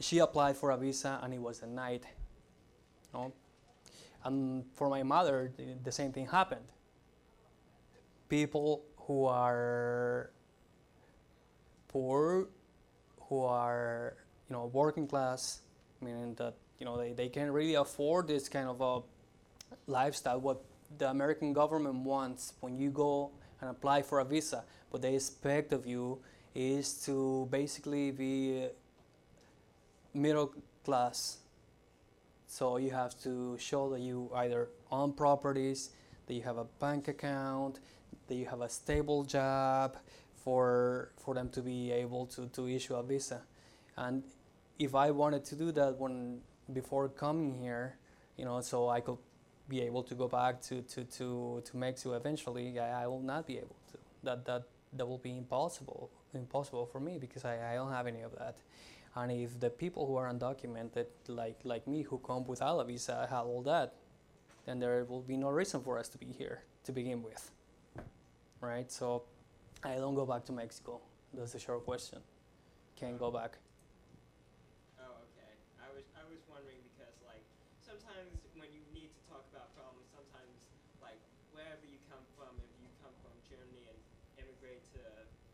[0.00, 2.06] she applied for a visa and it was denied.
[3.12, 3.32] You know?
[4.24, 6.66] And for my mother, the, the same thing happened.
[8.28, 10.30] People who are
[11.88, 12.46] poor,
[13.22, 14.14] who are
[14.48, 15.62] you know working class,
[16.02, 19.00] meaning that you know they, they can't really afford this kind of a
[19.90, 20.38] lifestyle.
[20.38, 20.62] What
[20.98, 23.30] the American government wants when you go
[23.62, 26.18] and apply for a visa, what they expect of you
[26.54, 28.66] is to basically be
[30.12, 30.52] middle
[30.84, 31.38] class.
[32.46, 35.90] So you have to show that you either own properties,
[36.26, 37.78] that you have a bank account,
[38.28, 39.96] that you have a stable job
[40.44, 43.42] for for them to be able to, to issue a visa.
[43.96, 44.22] And
[44.78, 46.40] if I wanted to do that when
[46.72, 47.96] before coming here,
[48.36, 49.18] you know, so I could
[49.68, 53.46] be able to go back to, to, to, to Mexico eventually, I, I will not
[53.46, 53.98] be able to.
[54.22, 54.62] That that
[54.94, 58.56] that will be impossible impossible for me because I, I don't have any of that.
[59.14, 63.26] And if the people who are undocumented, like like me, who come without a visa,
[63.30, 63.94] have all that,
[64.66, 67.50] then there will be no reason for us to be here to begin with,
[68.60, 68.90] right?
[68.90, 69.22] So
[69.84, 71.00] I don't go back to Mexico.
[71.34, 72.18] That's the short question.
[72.96, 73.58] Can't go back.
[75.00, 75.52] Oh, okay.
[75.80, 77.44] I was I was wondering because like
[77.80, 80.56] sometimes when you need to talk about problems, sometimes
[81.04, 81.18] like
[81.54, 83.98] wherever you come from, if you come from Germany and
[84.42, 85.00] immigrate to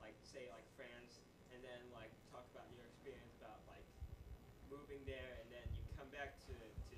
[0.02, 1.20] like say like France,
[1.54, 3.84] and then like talk about your experience about like
[4.70, 6.96] moving there, and then you come back to to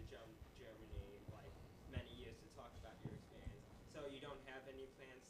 [0.57, 1.53] Germany like
[1.93, 3.65] many years to talk about your experience.
[3.93, 5.27] So you don't have any plans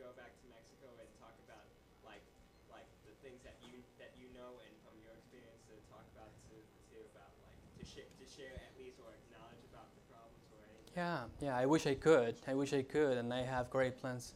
[0.00, 1.68] go back to Mexico and talk about
[2.08, 2.24] like
[2.72, 6.32] like the things that you that you know and from your experience to talk about
[6.48, 6.56] to
[6.88, 10.64] to about like to share to share at least or acknowledge about the problems or
[10.64, 10.96] anything.
[10.96, 11.54] Yeah, yeah.
[11.60, 12.40] I wish I could.
[12.48, 14.32] I wish I could, and I have great plans.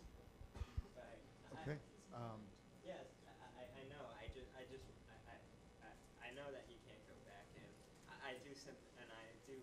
[0.92, 1.20] Right.
[1.64, 1.80] Okay.
[2.12, 2.44] Um,
[2.84, 4.04] Yes, I, I, I know.
[4.20, 5.36] I just I just I, I,
[5.88, 7.64] I, I know that you can't go back and
[8.12, 9.56] I, I do simp- and I do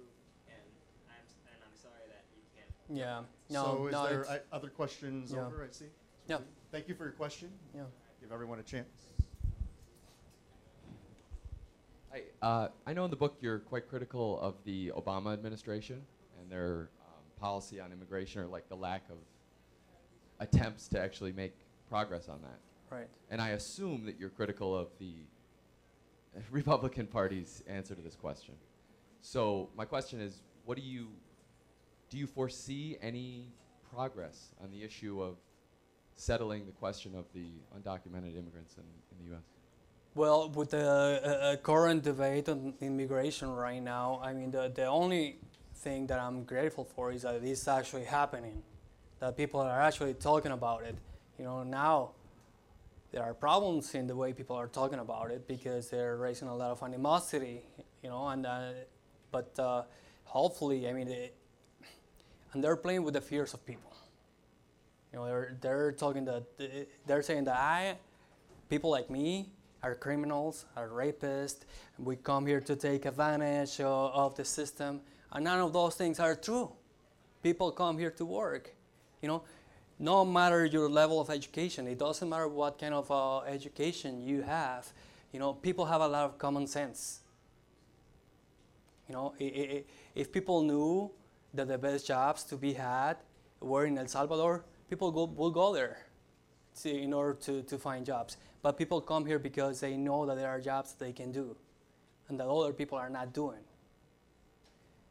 [0.50, 0.66] and
[1.14, 2.70] I'm and I'm sorry that you can't.
[2.74, 3.22] go Yeah.
[3.54, 3.64] Back.
[3.64, 4.08] No, so is no.
[4.08, 5.46] there it's- uh, other questions Yeah.
[5.46, 5.64] over?
[5.64, 5.86] I see.
[6.28, 6.40] Yeah.
[6.72, 7.52] Thank you for your question.
[7.74, 7.84] yeah.
[8.22, 9.08] Give everyone a chance.
[12.14, 16.06] I, uh, I know in the book you're quite critical of the Obama administration
[16.40, 19.18] and their um, policy on immigration, or like the lack of
[20.40, 21.54] attempts to actually make
[21.90, 22.60] progress on that.
[22.94, 23.08] Right.
[23.30, 25.14] And I assume that you're critical of the
[26.52, 28.56] Republican Party's answer to this question.
[29.22, 31.08] So my question is, what do you
[32.12, 32.18] do?
[32.18, 33.48] You foresee any
[33.94, 35.38] progress on the issue of
[36.16, 39.42] settling the question of the undocumented immigrants in, in the U.S.?
[40.14, 44.86] Well, with the uh, uh, current debate on immigration right now, I mean, the, the
[44.86, 45.40] only
[45.78, 48.62] thing that I'm grateful for is that this is actually happening,
[49.20, 50.96] that people are actually talking about it.
[51.40, 52.12] You know, now
[53.12, 56.56] there are problems in the way people are talking about it because they're raising a
[56.56, 57.62] lot of animosity,
[58.04, 58.72] you know, and uh,
[59.32, 59.84] but uh,
[60.26, 61.36] hopefully, I mean, it,
[62.54, 63.92] and they're playing with the fears of people.
[65.14, 66.44] You know, they're they're talking that
[67.06, 67.98] they're saying that I,
[68.70, 69.50] people like me,
[69.84, 71.62] are criminals, are rapists,
[71.98, 75.02] we come here to take advantage of, the system.
[75.34, 76.72] And none of those things are true.
[77.42, 78.76] People come here to work.
[79.22, 79.44] You know,
[79.98, 84.42] no matter your level of education, it doesn't matter what kind of uh, education you
[84.44, 84.88] have.
[85.32, 87.22] You know, people have a lot of common sense.
[89.08, 89.84] You know, i- i- i-
[90.16, 91.12] if people knew
[91.54, 93.18] that the best jobs to be had
[93.60, 96.06] were in El Salvador, people go, will go there
[96.82, 98.38] to, in order to, to find jobs.
[98.62, 101.56] But people come here because they know that there are jobs they can do
[102.30, 103.60] and that other people are not doing.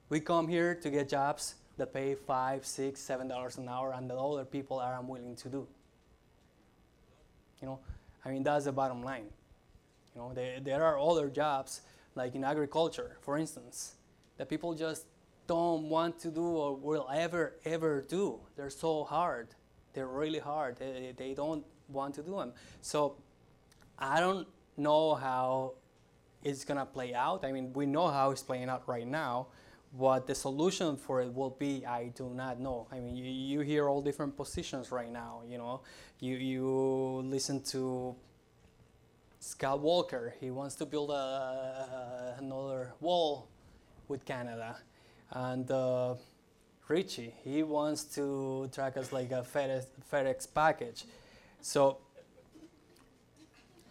[0.09, 4.09] We come here to get jobs that pay five, six, seven dollars an hour and
[4.11, 5.67] that other people are unwilling to do.
[7.61, 7.81] You know,
[8.25, 9.27] I mean that's the bottom line.
[10.15, 11.83] You know, there, there are other jobs
[12.15, 13.95] like in agriculture, for instance,
[14.37, 15.05] that people just
[15.51, 18.39] don't want to do or will ever ever do.
[18.57, 19.49] They're so hard.
[19.93, 20.77] They're really hard.
[20.79, 22.53] They, they don't want to do them.
[22.83, 23.17] So
[23.99, 24.47] I don't
[24.77, 25.75] know how
[26.45, 27.45] it's gonna play out.
[27.45, 29.49] I mean, we know how it's playing out right now.
[29.91, 32.87] What the solution for it will be, I do not know.
[32.93, 35.43] I mean, you, you hear all different positions right now.
[35.51, 35.81] You know,
[36.21, 36.67] you you
[37.37, 38.15] listen to
[39.41, 40.33] Scott Walker.
[40.39, 43.49] He wants to build a, another wall
[44.07, 44.77] with Canada,
[45.33, 46.15] and uh,
[46.87, 51.05] Christie he wants to track us like a FedEx, FedEx package.
[51.61, 51.99] So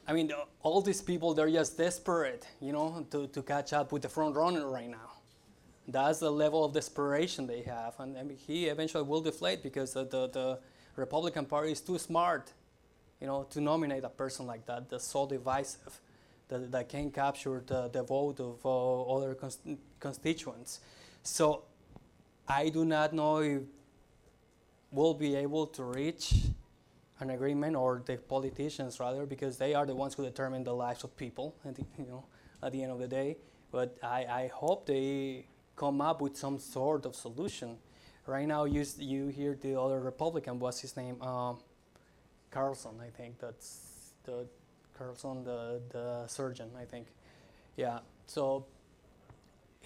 [0.09, 0.31] I mean,
[0.63, 4.35] all these people, they're just desperate, you know, to, to catch up with the front
[4.35, 5.11] runner right now.
[5.87, 7.93] That's the level of desperation they have.
[7.99, 10.59] And mean, he eventually will deflate because the, the, the
[10.95, 12.51] Republican Party is too smart,
[13.21, 15.99] you know, to nominate a person like that that's so divisive,
[16.47, 19.59] that, that can capture the, the vote of uh, other cons-
[19.99, 20.79] constituents.
[21.23, 21.63] So
[22.47, 23.61] I do not know if
[24.91, 26.33] we'll be able to reach
[27.19, 31.03] an agreement or the politicians rather because they are the ones who determine the lives
[31.03, 32.23] of people at the, you know
[32.61, 33.37] at the end of the day.
[33.71, 35.45] But I, I hope they
[35.75, 37.77] come up with some sort of solution.
[38.25, 41.21] Right now you, you hear the other republican what's his name?
[41.21, 41.59] Um,
[42.51, 43.39] Carson i think.
[43.39, 44.47] That's the
[44.97, 47.07] Carson the, the surgeon i think.
[47.75, 47.99] Yeah.
[48.27, 48.65] So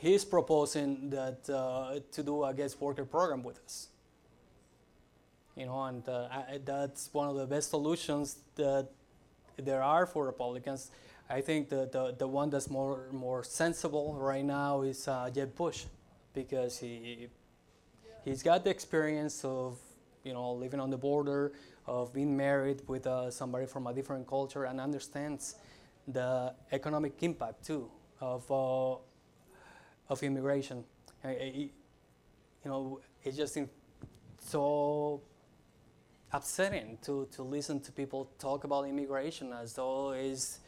[0.04, 3.88] he's proposing that uh, to do a guest worker program with us
[5.56, 8.90] you know, and uh, I, that's one of the best solutions that
[9.58, 10.92] there are for Republicans.
[11.30, 15.56] I think the, the, the one that's more more sensible right now is uh, Jeb
[15.56, 15.86] Bush,
[16.34, 17.30] because he
[18.26, 19.78] he's got the experience of
[20.24, 21.54] you know living on the border,
[21.86, 25.56] of being married with uh, somebody from a different culture, and understands
[26.08, 27.90] the economic impact too
[28.20, 28.96] of uh,
[30.10, 30.84] of immigration.
[31.24, 31.70] I, I, you
[32.66, 33.58] know, it's just
[34.40, 35.22] so
[36.32, 40.60] upsetting to, to listen to people talk about immigration as though is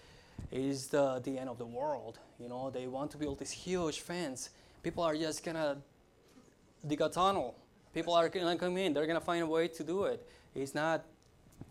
[0.51, 2.19] is the, the end of the world.
[2.39, 4.49] You know, they want to build this huge fence.
[4.83, 5.77] People are just gonna
[6.85, 7.55] dig a tunnel.
[7.93, 8.93] People are gonna come in.
[8.93, 10.27] They're gonna find a way to do it.
[10.53, 11.05] It's not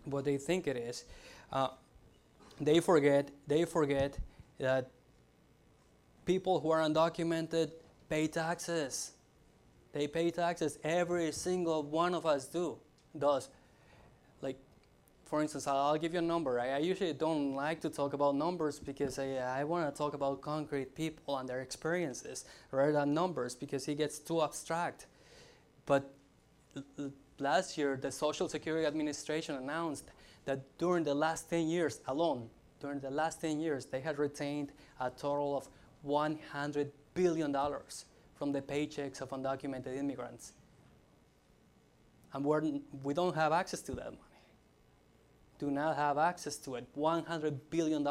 [0.05, 1.05] what they think it is.
[1.51, 1.69] Uh,
[2.59, 3.29] they forget.
[3.47, 4.17] They forget
[4.59, 4.89] that
[6.25, 7.71] people who are undocumented
[8.09, 9.11] pay taxes.
[9.93, 10.77] They pay taxes.
[10.83, 12.77] Every single one of us do
[13.17, 13.49] does
[14.41, 14.57] like
[15.25, 16.59] for instance, I'll give you a number.
[16.59, 20.13] I, I, usually don't like to talk about numbers because I, I want to talk
[20.13, 25.07] about concrete people and their experiences rather than numbers because it gets too abstract.
[25.87, 26.13] But
[27.39, 30.05] last year, the Social Security Administration announced
[30.45, 32.49] that during the last 10 years alone,
[32.79, 35.67] during the last 10 years, they had retained a total of
[36.05, 37.55] $100 billion
[38.35, 40.53] from the paychecks of undocumented immigrants.
[42.33, 42.61] And we're,
[43.03, 44.35] we don't have access to that money
[45.59, 46.85] do not have access to it.
[46.97, 48.07] $100 billion.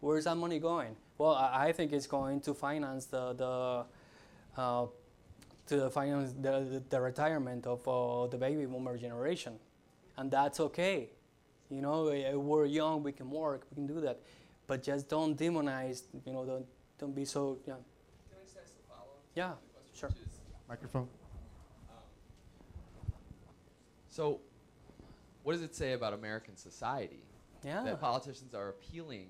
[0.00, 0.96] Where is that money going?
[1.18, 4.86] Well, I, I think it's going to finance the, the uh,
[5.68, 9.54] to finance the, the, retirement of uh, the baby boomer generation.
[10.16, 11.10] And that's okay.
[11.70, 12.04] You know,
[12.38, 14.20] we're young, we can work, we can do that.
[14.66, 16.66] But just don't demonize, you know, don't,
[16.98, 17.74] don't be so, yeah.
[17.74, 19.22] Can I just ask the follow-up?
[19.34, 19.52] Yeah,
[19.94, 20.10] sure.
[20.68, 21.08] Microphone.
[24.08, 24.40] So,
[25.42, 27.22] what does it say about American society
[27.62, 27.82] Yeah.
[27.84, 29.28] that politicians are appealing,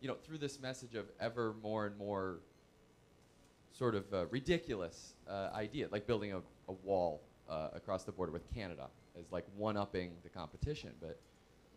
[0.00, 2.40] you know, through this message of ever more and more
[3.72, 8.32] sort of uh, ridiculous uh, idea, like building a, a wall uh, across the border
[8.32, 8.88] with Canada
[9.18, 10.90] as like one-upping the competition.
[11.00, 11.20] But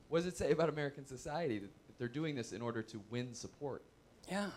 [0.10, 3.02] what does it say about American society that, that they're doing this in order to
[3.10, 3.84] win support?
[4.30, 4.50] Yeah,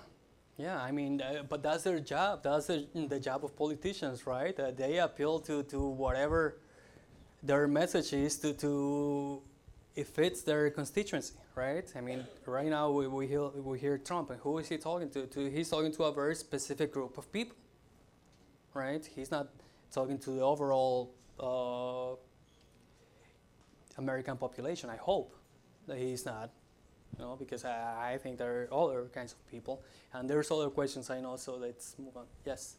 [0.60, 0.80] yeah.
[0.80, 2.42] I mean, uh, but that's their job.
[2.42, 4.58] That's the, the job of politicians, right?
[4.58, 6.58] Uh, they appeal to, to whatever
[7.42, 9.42] their message is to, to
[9.96, 11.90] it fits their constituency, right?
[11.96, 15.10] I mean, right now we, we, hear, we hear Trump, and who is he talking
[15.10, 15.26] to?
[15.26, 15.50] to?
[15.50, 17.56] He's talking to a very specific group of people,
[18.74, 19.04] right?
[19.14, 19.48] He's not
[19.92, 22.14] talking to the overall uh,
[23.98, 24.90] American population.
[24.90, 25.34] I hope
[25.86, 26.50] that he's not,
[27.18, 29.82] you know, because I, I think there are other kinds of people,
[30.12, 31.36] and there's other questions I know.
[31.36, 32.26] So let's move on.
[32.44, 32.76] Yes.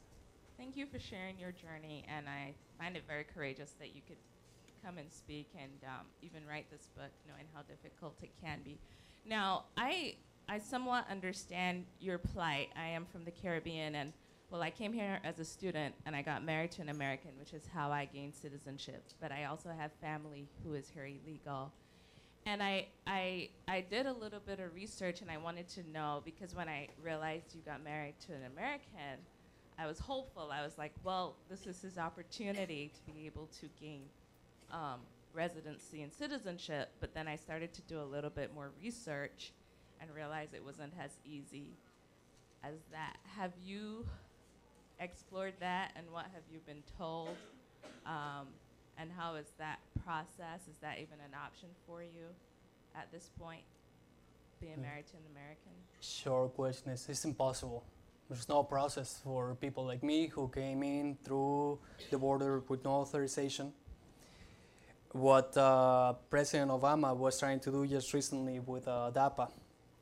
[0.57, 4.17] Thank you for sharing your journey, and I find it very courageous that you could
[4.84, 8.77] come and speak and um, even write this book, knowing how difficult it can be.
[9.25, 10.15] Now, I
[10.49, 12.69] I somewhat understand your plight.
[12.75, 14.11] I am from the Caribbean, and
[14.49, 17.53] well, I came here as a student, and I got married to an American, which
[17.53, 19.03] is how I gained citizenship.
[19.21, 21.71] But I also have family who is here illegal.
[22.46, 26.22] And I, I, I did a little bit of research, and I wanted to know
[26.26, 29.20] because when I realized you got married to an American,
[29.78, 30.50] I was hopeful.
[30.52, 34.02] I was like, well, this is his opportunity to be able to gain
[34.72, 35.00] um,
[35.34, 39.52] residency and citizenship, but then I started to do a little bit more research
[40.00, 41.68] and realized it wasn't as easy
[42.64, 43.18] as that.
[43.38, 44.06] Have you
[45.00, 47.30] explored that and what have you been told?
[48.06, 48.48] Um,
[48.98, 50.62] and how is that process?
[50.70, 52.28] Is that even an option for you
[52.96, 53.64] at this point,
[54.60, 54.82] being Hmm.
[54.82, 55.72] married to an American?
[56.02, 57.84] Short question is it's impossible.
[58.30, 61.80] There's no process for people like me who came in through
[62.10, 63.74] the border with no authorization.
[65.12, 69.52] What uh, President Obama was trying to do just recently with uh, DAPA,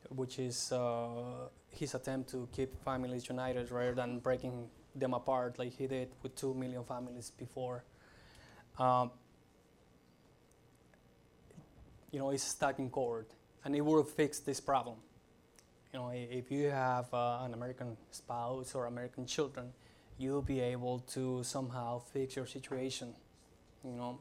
[0.09, 5.73] which is uh, his attempt to keep families united rather than breaking them apart like
[5.73, 7.83] he did with 2 million families before.
[8.79, 9.11] Um,
[12.11, 13.29] you know, it's stuck in court,
[13.65, 14.95] and it will fix this problem.
[15.93, 19.73] You know, if you have uh, an American spouse or American children,
[20.17, 23.13] you'll be able to somehow fix your situation.
[23.83, 24.19] You know,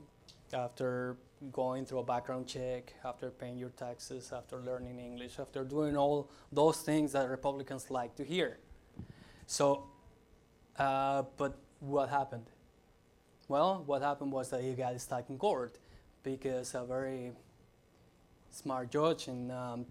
[0.52, 1.16] after
[1.52, 6.30] going through a background check, after paying your taxes, after learning English, after doing all
[6.50, 8.59] those things that Republicans like to hear.
[9.46, 9.84] So,
[10.78, 12.46] uh, but what happened?
[13.49, 15.78] Well, what happened was that he got stuck in court
[16.22, 17.32] because a very
[18.51, 19.86] smart judge in um,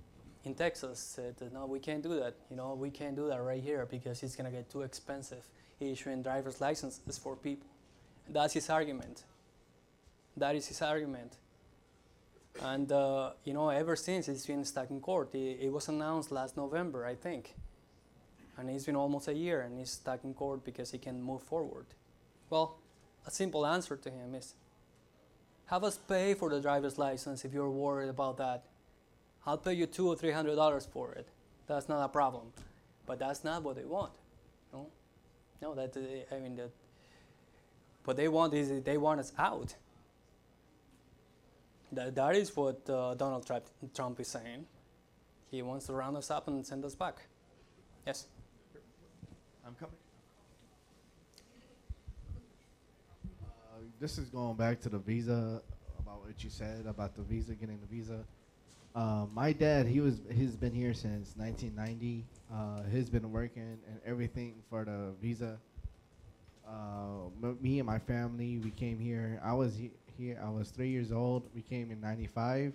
[0.46, 2.36] in Texas said no, we can't do that.
[2.52, 5.44] You know, we can't do that right here because it's gonna get too expensive
[5.80, 7.68] issuing driver's licenses for people.
[8.30, 9.24] That's his argument.
[10.36, 11.34] That is his argument.
[12.62, 15.34] And uh, you know, ever since it's been stuck in court.
[15.34, 17.56] It, it was announced last November, I think,
[18.58, 21.42] and it's been almost a year, and he's stuck in court because he can't move
[21.42, 21.88] forward.
[22.50, 22.78] Well,
[23.28, 24.56] a simple answer to him is
[25.68, 28.64] have us pay for the driver's license if you're worried about that.
[29.46, 31.28] I'll pay you two or three hundred dollars for it.
[31.68, 32.54] That's not a problem.
[33.06, 34.14] But that's not what they want.
[34.74, 34.88] No,
[35.62, 35.76] no.
[35.76, 35.96] That
[36.32, 36.72] I mean that.
[38.06, 39.76] What they want is they want us out.
[41.92, 44.66] That that is what uh, Donald Trump, Trump is saying.
[45.52, 47.16] He wants to round us up and send us back.
[48.06, 48.28] Yes.
[49.66, 49.96] I'm coming.
[54.00, 55.62] This is going back to the visa
[56.00, 58.20] about what you said about the visa getting the visa.
[58.96, 62.26] Uh, my dad, he was he's been here since 1990.
[62.54, 65.58] Uh, he's been working and everything for the visa.
[66.68, 67.30] Uh,
[67.62, 69.40] me and my family, we came here.
[69.44, 70.40] I was he- here.
[70.44, 71.44] I was three years old.
[71.56, 72.74] We came in '95,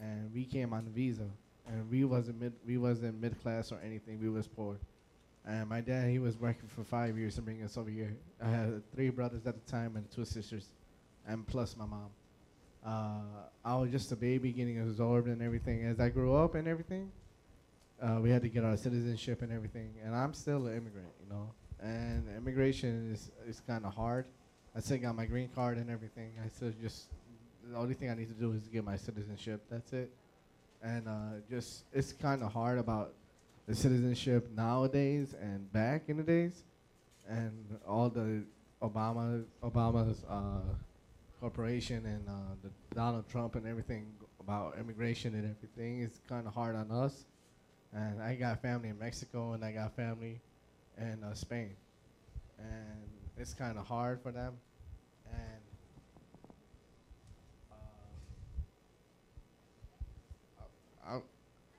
[0.00, 1.28] and we came on the visa.
[1.66, 2.52] And we wasn't mid.
[2.66, 4.20] We wasn't mid class or anything.
[4.20, 4.76] We was poor.
[5.48, 8.14] And my dad, he was working for five years to bring us over here.
[8.42, 10.66] I had three brothers at the time and two sisters,
[11.26, 12.10] and plus my mom.
[12.84, 15.86] Uh, I was just a baby getting absorbed and everything.
[15.86, 17.10] As I grew up and everything,
[18.00, 19.94] uh, we had to get our citizenship and everything.
[20.04, 21.50] And I'm still an immigrant, you know.
[21.80, 24.26] And immigration is is kind of hard.
[24.76, 26.32] I still got my green card and everything.
[26.44, 27.06] I still just
[27.70, 29.62] the only thing I need to do is get my citizenship.
[29.70, 30.10] That's it.
[30.82, 33.14] And uh, just it's kind of hard about
[33.68, 36.64] the citizenship nowadays and back in the days,
[37.28, 38.42] and all the
[38.82, 40.60] Obama Obama's uh,
[41.38, 44.06] corporation and uh, the Donald Trump and everything
[44.40, 47.26] about immigration and everything is kind of hard on us.
[47.92, 50.40] And I got family in Mexico and I got family
[50.96, 51.76] in uh, Spain,
[52.58, 54.54] and it's kind of hard for them.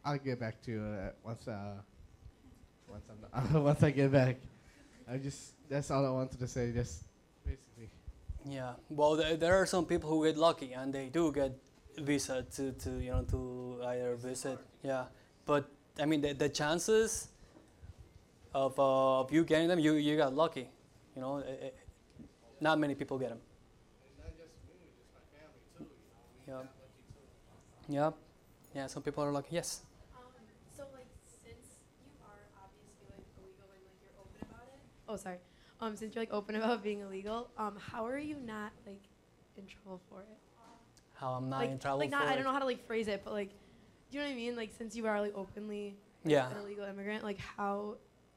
[0.05, 1.75] I'll get back to uh, once uh,
[2.87, 4.37] once I'm once I get back.
[5.09, 6.71] I just that's all I wanted to say.
[6.71, 7.03] Just
[7.45, 7.89] basically.
[8.45, 8.73] Yeah.
[8.89, 11.51] Well, there, there are some people who get lucky and they do get
[11.97, 14.59] visa to, to you know to either visit.
[14.83, 15.05] Yeah.
[15.45, 15.69] But
[15.99, 17.29] I mean the, the chances
[18.53, 20.69] of uh, of you getting them, you you got lucky.
[21.15, 21.69] You know, eh, eh,
[22.61, 23.39] not many people get them.
[26.47, 26.61] Yeah.
[27.87, 28.11] Yeah.
[28.73, 28.87] Yeah.
[28.87, 29.49] Some people are lucky.
[29.55, 29.81] Yes.
[30.17, 30.23] Um,
[30.75, 34.81] so like since you are obviously like illegal and like you're open about it.
[35.09, 35.37] Oh, sorry.
[35.81, 39.01] Um, since you're like open about being illegal, um, how are you not like
[39.57, 40.27] in trouble for it?
[41.15, 43.07] How I'm not like, in trouble like not, I don't know how to like phrase
[43.07, 44.55] it, but like, do you know what I mean?
[44.55, 46.49] Like since you are like openly like, Yeah.
[46.51, 47.95] an illegal immigrant, like how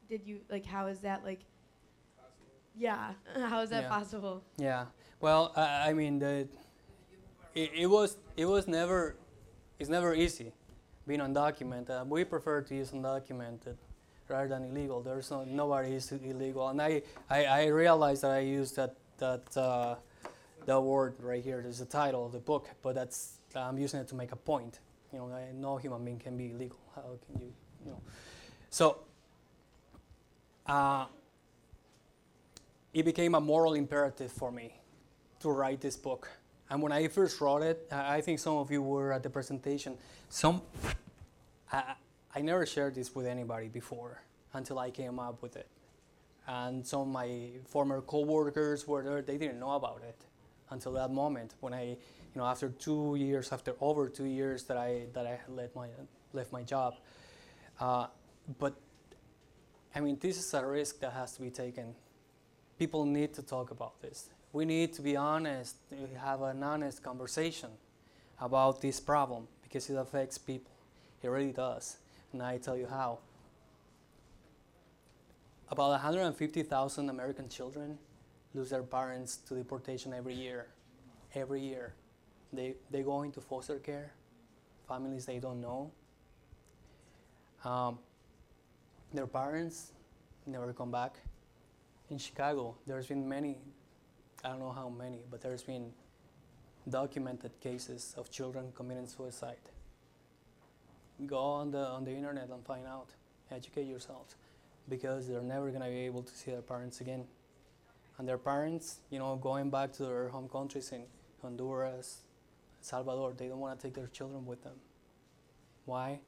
[0.09, 1.41] did you like how is that like?
[2.75, 3.11] Yeah,
[3.47, 3.89] how is that Yeah.
[3.89, 4.43] possible?
[4.57, 4.85] Yeah.
[5.21, 6.47] Well, I, I mean, the,
[7.53, 9.15] it, it was it was never
[9.79, 10.51] it's never easy
[11.07, 12.07] being undocumented.
[12.07, 13.75] We prefer to use undocumented
[14.27, 15.01] rather than illegal.
[15.01, 19.57] There's no nobody is illegal, and I I, I realized that I used that that
[19.57, 19.95] uh,
[20.65, 21.61] the word right here.
[21.61, 24.79] There's the title of the book, but that's I'm using it to make a point.
[25.11, 26.79] You know, no human being can be illegal.
[26.95, 27.53] How can you,
[27.85, 28.01] you know?
[28.69, 28.99] So.
[30.65, 31.05] Uh,
[32.93, 34.73] it became a moral imperative for me
[35.39, 36.29] to write this book.
[36.69, 39.97] And when I first wrote it, I think some of you were at the presentation.
[40.29, 40.61] Some,
[42.35, 44.23] I never shared this with anybody before
[44.53, 45.67] until I came up with it.
[46.47, 50.17] And some of my former coworkers were there; they didn't know about it
[50.71, 51.97] until that moment when I, you
[52.35, 55.87] know, after two years, after over two years that I that I left my
[56.33, 56.95] left my job.
[57.79, 58.07] Uh,
[58.59, 58.73] but
[59.95, 61.93] I mean, this is a risk that has to be taken.
[62.79, 64.29] People need to talk about this.
[64.51, 65.75] We need to be honest,
[66.19, 67.69] have an honest conversation
[68.41, 70.71] about this problem because it affects people.
[71.21, 71.97] It really does.
[72.33, 73.19] And I tell you how.
[75.69, 77.97] About 150,000 American children
[78.53, 80.67] lose their parents to deportation every year.
[81.33, 81.93] Every year.
[82.51, 84.13] They, they go into foster care,
[84.87, 85.91] families they don't know.
[87.63, 87.97] Um,
[89.13, 89.91] their parents
[90.45, 91.17] never come back.
[92.09, 93.57] In Chicago, there's been many,
[94.43, 95.91] I don't know how many, but there's been
[96.87, 99.57] documented cases of children committing suicide.
[101.27, 103.09] Go on the on the internet and find out.
[103.51, 104.35] Educate yourselves,
[104.89, 107.25] because they're never gonna be able to see their parents again.
[108.17, 111.03] And their parents, you know, going back to their home countries in
[111.41, 112.21] Honduras,
[112.81, 114.75] Salvador, they don't want to take their children with them.
[115.85, 116.19] Why?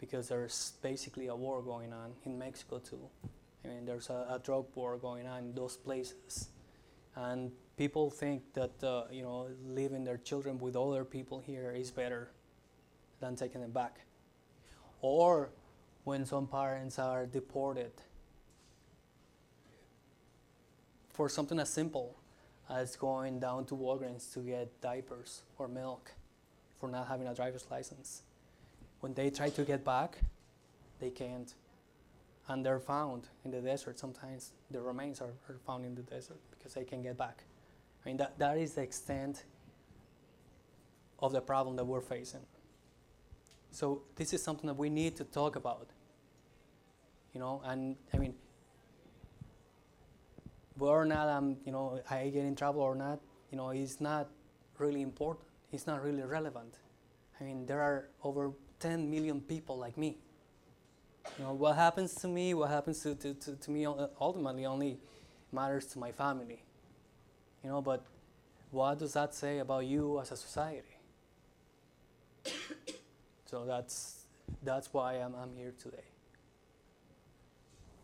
[0.00, 3.08] Because there's basically a war going on in Mexico too.
[3.64, 6.48] I mean, there's a, a drug war going on in those places,
[7.16, 11.90] and people think that uh, you know leaving their children with other people here is
[11.90, 12.30] better
[13.20, 14.05] than taking them back.
[15.00, 15.50] Or
[16.04, 17.92] when some parents are deported
[21.12, 22.16] for something as simple
[22.68, 26.12] as going down to Walgreens to get diapers or milk
[26.78, 28.22] for not having a driver's license.
[29.00, 30.18] When they try to get back,
[31.00, 31.54] they can't.
[32.48, 33.98] And they're found in the desert.
[33.98, 37.44] Sometimes the remains are, are found in the desert because they can't get back.
[38.04, 39.44] I mean, that, that is the extent
[41.18, 42.46] of the problem that we're facing.
[43.70, 45.88] So this is something that we need to talk about.
[47.32, 48.34] You know, and I mean,
[50.78, 54.00] whether or not I'm, you know, I get in trouble or not, you know, it's
[54.00, 54.28] not
[54.78, 55.46] really important.
[55.72, 56.78] It's not really relevant.
[57.40, 60.18] I mean, there are over 10 million people like me.
[61.38, 64.64] You know, what happens to me, what happens to, to, to, to me uh, ultimately
[64.64, 64.98] only
[65.52, 66.62] matters to my family.
[67.62, 68.04] You know, but
[68.70, 70.98] what does that say about you as a society?
[73.46, 74.26] So that's,
[74.62, 76.04] that's why I'm, I'm here today.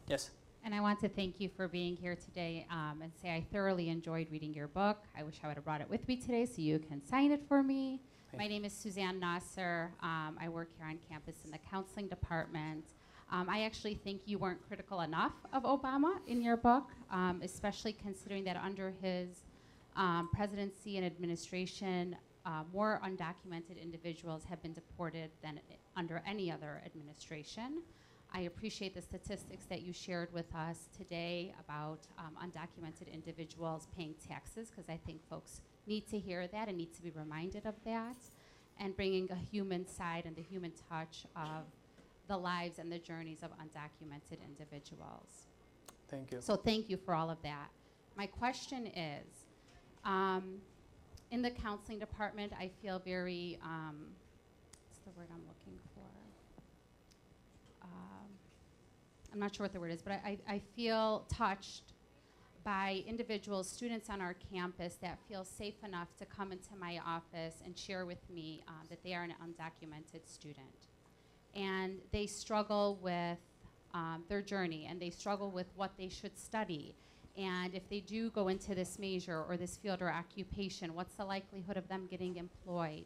[0.08, 0.30] Yes?
[0.64, 3.88] And I want to thank you for being here today um, and say I thoroughly
[3.88, 4.98] enjoyed reading your book.
[5.18, 7.42] I wish I would have brought it with me today so you can sign it
[7.48, 8.00] for me.
[8.30, 9.90] Thank My name is Suzanne Nasser.
[10.02, 12.84] Um, I work here on campus in the counseling department.
[13.32, 17.94] Um, I actually think you weren't critical enough of Obama in your book, um, especially
[17.94, 19.42] considering that under his
[19.96, 22.14] um, presidency and administration,
[22.44, 25.60] uh, more undocumented individuals have been deported than
[25.96, 27.82] under any other administration.
[28.34, 34.14] I appreciate the statistics that you shared with us today about um, undocumented individuals paying
[34.26, 37.74] taxes, because I think folks need to hear that and need to be reminded of
[37.84, 38.16] that,
[38.80, 41.64] and bringing a human side and the human touch of
[42.26, 45.48] the lives and the journeys of undocumented individuals.
[46.08, 46.40] Thank you.
[46.40, 47.68] So thank you for all of that.
[48.16, 49.26] My question is,
[50.04, 50.56] um,
[51.32, 54.06] in the counseling department, I feel very, um,
[54.86, 56.04] what's the word I'm looking for?
[57.82, 58.28] Um,
[59.32, 61.94] I'm not sure what the word is, but I, I, I feel touched
[62.64, 67.56] by individuals, students on our campus that feel safe enough to come into my office
[67.64, 70.66] and share with me uh, that they are an undocumented student.
[71.56, 73.38] And they struggle with
[73.94, 76.94] um, their journey and they struggle with what they should study.
[77.36, 81.24] And if they do go into this major or this field or occupation, what's the
[81.24, 83.04] likelihood of them getting employed?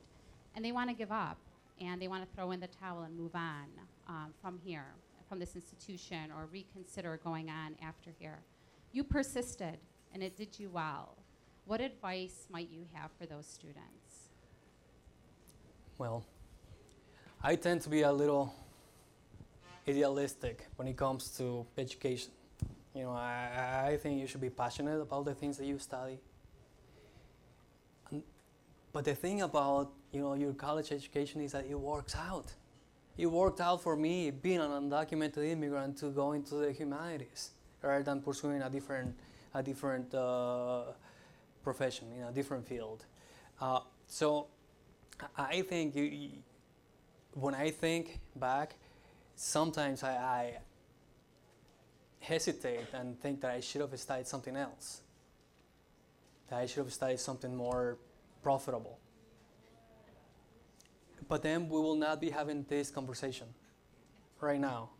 [0.54, 1.38] And they want to give up
[1.80, 3.66] and they want to throw in the towel and move on
[4.08, 4.86] um, from here,
[5.28, 8.38] from this institution, or reconsider going on after here.
[8.92, 9.78] You persisted
[10.12, 11.16] and it did you well.
[11.66, 14.30] What advice might you have for those students?
[15.98, 16.24] Well,
[17.42, 18.54] I tend to be a little
[19.88, 22.30] idealistic when it comes to education.
[22.96, 26.18] You know, I, I think you should be passionate about the things that you study.
[28.10, 28.22] And,
[28.90, 32.54] but the thing about you know your college education is that it works out.
[33.18, 37.50] It worked out for me being an undocumented immigrant to go into the humanities
[37.82, 39.14] rather than pursuing a different
[39.54, 40.84] a different uh,
[41.62, 43.04] profession in a different field.
[43.60, 44.46] Uh, so
[45.36, 46.30] I think you,
[47.34, 48.76] when I think back,
[49.34, 50.58] sometimes I, I
[52.20, 55.00] hesitate and think that I should have studied something else.
[56.48, 57.98] That I should have studied something more
[58.42, 58.98] profitable.
[61.28, 63.48] But then we will not be having this conversation
[64.40, 64.90] right now,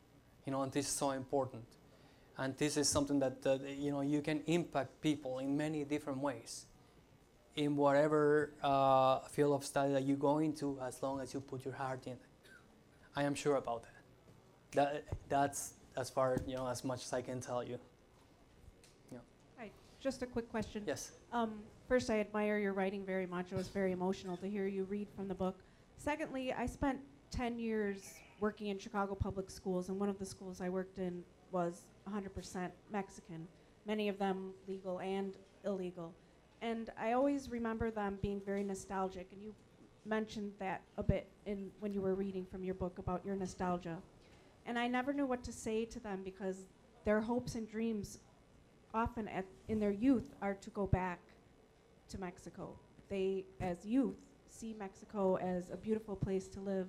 [0.45, 1.65] you know, and this is so important.
[2.39, 6.19] And this is something that, that you know you can impact people in many different
[6.19, 6.67] ways
[7.55, 11.65] in whatever uh, field of study that you go into as long as you put
[11.65, 12.19] your heart in it.
[13.17, 13.95] I am sure about that.
[14.73, 17.79] that that's as far you know as much as I can tell you.
[19.59, 19.71] Hi,
[20.01, 20.83] just a quick question.
[20.87, 21.13] Yes.
[21.33, 21.55] Um,
[21.89, 23.53] first, I admire your writing very much.
[23.53, 25.57] It was very emotional to hear you read from the book.
[25.97, 26.99] Secondly, I spent
[27.31, 31.25] 10 years working in Chicago public schools, and one of the schools I worked in
[31.53, 33.49] was 100% Mexican,
[33.87, 35.33] many of them legal and
[35.65, 36.13] illegal.
[36.61, 39.55] And I always remember them being very nostalgic, and you
[40.05, 43.97] mentioned that a bit in when you were reading from your book about your nostalgia.
[44.67, 46.67] And I never knew what to say to them because
[47.05, 48.19] their hopes and dreams
[48.93, 51.21] often at, in their youth are to go back
[52.09, 52.77] to Mexico.
[53.09, 54.17] They, as youth,
[54.49, 56.89] see Mexico as a beautiful place to live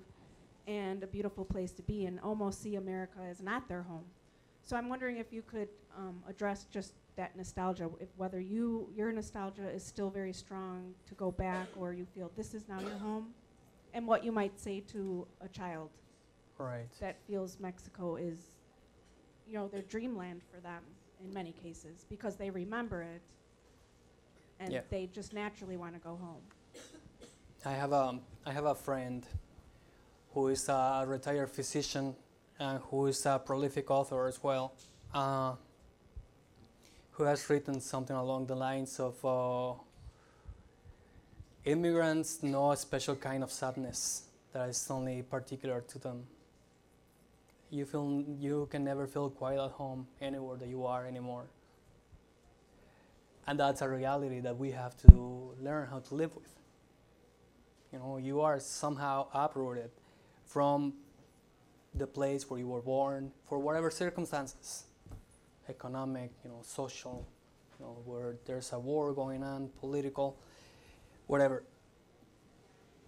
[0.65, 4.03] and a beautiful place to be, and almost see America as not their home.
[4.63, 9.11] So I'm wondering if you could um, address just that nostalgia, if whether you your
[9.11, 12.97] nostalgia is still very strong to go back, or you feel this is now your
[12.97, 13.27] home,
[13.93, 15.89] and what you might say to a child
[16.57, 16.89] Right.
[16.99, 18.51] that feels Mexico is,
[19.47, 20.83] you know, their dreamland for them
[21.23, 23.21] in many cases because they remember it
[24.59, 24.81] and Yeah.
[24.89, 26.41] they just naturally want to go home.
[27.65, 29.25] I have a I have a friend
[30.33, 32.15] who is a retired physician
[32.59, 34.73] and who is a prolific author as well.
[35.13, 35.55] Uh,
[37.11, 39.73] who has written something along the lines of uh,
[41.65, 46.27] immigrants know a special kind of sadness that is only particular to them.
[47.69, 51.47] You feel you can never feel quite at home anywhere that you are anymore.
[53.45, 56.53] And that's a reality that we have to learn how to live with.
[57.91, 59.89] You know, you are somehow uprooted
[60.45, 60.93] from
[61.95, 64.83] the place where you were born for whatever circumstances
[65.69, 67.27] economic, you know, social,
[67.79, 70.37] you know, where there's a war going on, political,
[71.27, 71.63] whatever.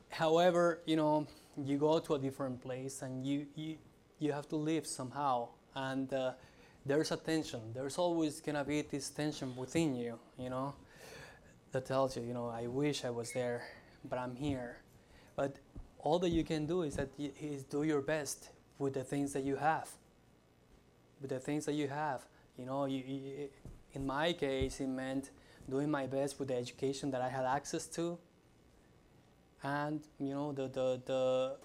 [0.10, 1.28] However, you know,
[1.64, 3.78] you go to a different place and you, you,
[4.20, 5.50] you have to live somehow.
[5.76, 6.34] And uh,
[6.86, 7.62] there's a tension.
[7.74, 10.76] There's always to be this tension within you, you know,
[11.72, 13.64] that tells you, you know, I wish I was there,
[14.10, 14.78] but I'm here.
[15.36, 15.58] But
[16.00, 19.34] all that you can do is that y- is do your best with the things
[19.34, 19.90] that you have.
[21.22, 22.26] With the things that you have,
[22.58, 23.50] you know, you, you,
[23.94, 25.32] in my case, it meant
[25.70, 28.18] doing my best with the education that I had access to,
[29.64, 31.56] and you know, the the the.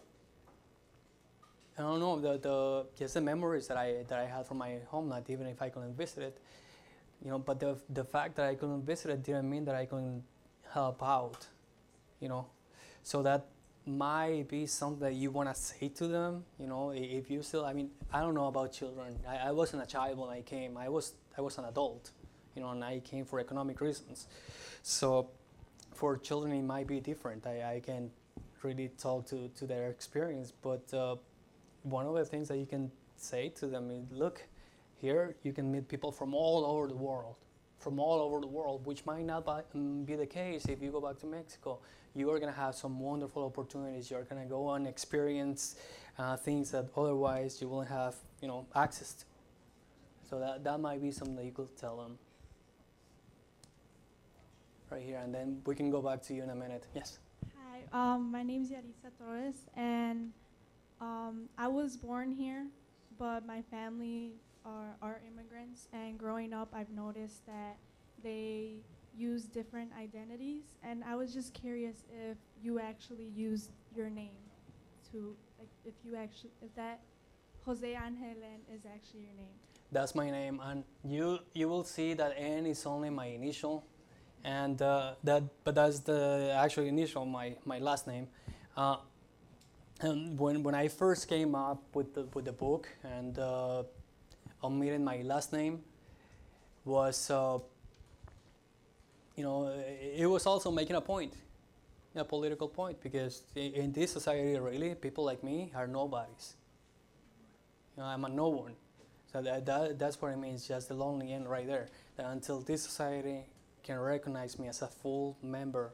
[1.79, 4.79] I don't know the the just the memories that I that I had from my
[4.89, 6.39] homeland, even if I couldn't visit it,
[7.25, 7.39] you know.
[7.39, 10.23] But the the fact that I couldn't visit it didn't mean that I couldn't
[10.73, 11.47] help out,
[12.21, 12.47] you know.
[13.03, 13.47] So that
[13.87, 16.93] might be something that you want to say to them, you know.
[16.95, 19.19] If you still, I mean, I don't know about children.
[19.29, 20.77] I, I wasn't a child when I came.
[20.77, 22.13] I was I was an adult,
[22.55, 24.29] you know, and I came for economic reasons.
[24.83, 25.31] So
[25.93, 27.47] for children, it might be different.
[27.47, 28.11] I, I can't
[28.63, 31.17] really talk to, to their experience, but uh,
[31.85, 34.43] one of the things that you can say to them is, look,
[34.97, 37.37] here you can meet people from all over the world,
[37.79, 41.01] from all over the world, which might not mm, be the case if you go
[41.01, 41.79] back to Mexico.
[42.15, 44.11] You are going to have some wonderful opportunities.
[44.11, 45.77] You're going to go and experience
[46.19, 49.25] uh, things that otherwise you won't have, you know, access to.
[50.31, 52.19] So that, that might be something that you could tell them.
[54.91, 56.87] Right here, and then we can go back to you in a minute.
[56.95, 57.19] Yes.
[57.59, 57.81] Hi,
[58.15, 60.33] um, my name is Yarisa Torres, and
[61.01, 62.67] um, I was born here,
[63.19, 64.33] but my family
[64.65, 65.89] are, are immigrants.
[65.93, 67.77] And growing up, I've noticed that
[68.23, 68.77] they
[69.17, 70.65] use different identities.
[70.83, 74.43] And I was just curious if you actually used your name
[75.13, 77.01] to, like, if you actually, if that
[77.65, 79.55] Jose Angel N is actually your name.
[79.93, 83.85] That's my name, and you you will see that N is only my initial,
[84.43, 88.27] and uh, that but that's the actual initial my my last name.
[88.77, 88.97] Uh,
[90.05, 93.83] and when when I first came up with the with the book and uh,
[94.63, 95.81] omitting my last name
[96.85, 97.59] was uh,
[99.35, 99.73] you know
[100.23, 101.33] it, was also making a point,
[102.15, 106.55] a political point because in this society really people like me are nobodies.
[107.97, 108.75] You know, I'm a no one.
[109.33, 111.89] So that, that, that's what it means, just the lonely N right there.
[112.17, 113.47] That until this society
[113.83, 115.93] can recognize me as a full member,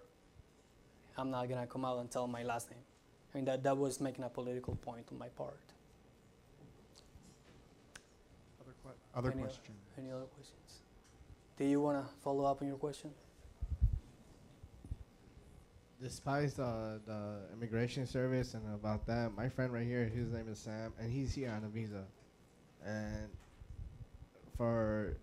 [1.17, 2.90] I'm not gonna come out and tell my last name.
[3.33, 5.59] I mean, that, that was making a political point on my part.
[8.61, 9.75] Other, que- other Any o- question?
[9.99, 10.81] Any other questions?
[11.57, 13.11] Do you wanna follow up on your question?
[16.03, 20.59] Despite the, the immigration service and about that, my friend right here, his name is
[20.59, 22.05] Sam, and he's here on a visa.
[22.85, 23.29] And
[24.57, 25.17] for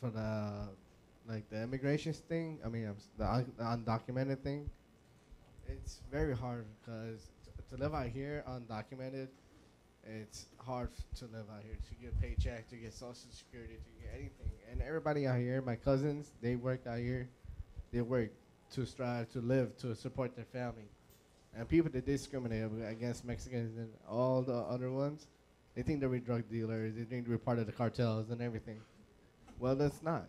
[0.00, 0.68] for the
[1.28, 4.68] like the immigration thing, I mean the, the undocumented thing,
[5.68, 7.28] it's very hard because
[7.70, 9.28] to live out here undocumented,
[10.04, 11.76] it's hard to live out here.
[11.88, 14.50] To get a paycheck, to get social security, to get anything.
[14.70, 17.28] And everybody out here, my cousins, they work out here.
[17.92, 18.30] They work
[18.74, 20.88] to strive to live to support their family.
[21.56, 25.26] And people that discriminate against Mexicans and all the other ones,
[25.74, 26.94] they think they're drug dealers.
[26.94, 28.80] They think we're part of the cartels and everything.
[29.58, 30.26] Well, that's not.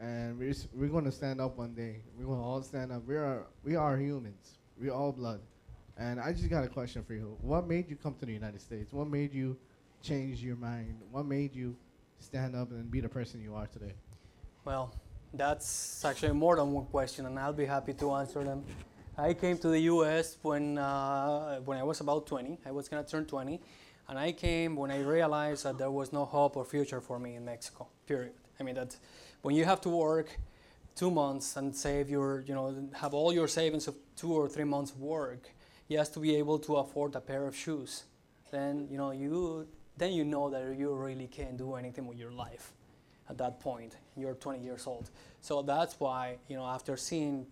[0.00, 2.02] And we're we're gonna stand up one day.
[2.18, 3.06] We're gonna all stand up.
[3.06, 4.58] We are we are humans.
[4.78, 5.40] We're all blood.
[5.98, 7.36] And I just got a question for you.
[7.40, 8.92] What made you come to the United States?
[8.92, 9.56] What made you
[10.02, 11.00] change your mind?
[11.10, 11.74] What made you
[12.20, 13.94] stand up and be the person you are today?
[14.64, 14.94] Well,
[15.32, 18.64] that's actually more than one question, and I'll be happy to answer them.
[19.16, 20.36] I came to the U.S.
[20.42, 22.58] when uh, when I was about 20.
[22.66, 23.60] I was gonna turn 20,
[24.08, 27.36] and I came when I realized that there was no hope or future for me
[27.36, 27.88] in Mexico.
[28.06, 28.34] Period.
[28.60, 28.96] I mean that
[29.42, 30.38] when you have to work
[30.94, 34.64] two months and save your, you know, have all your savings of two or three
[34.64, 35.48] months work,
[35.88, 38.04] you have to be able to afford a pair of shoes.
[38.50, 39.66] Then you know you
[39.96, 42.72] then you know that you really can't do anything with your life
[43.28, 43.96] at that point.
[44.16, 45.10] You're 20 years old.
[45.40, 47.46] So that's why, you know, after seeing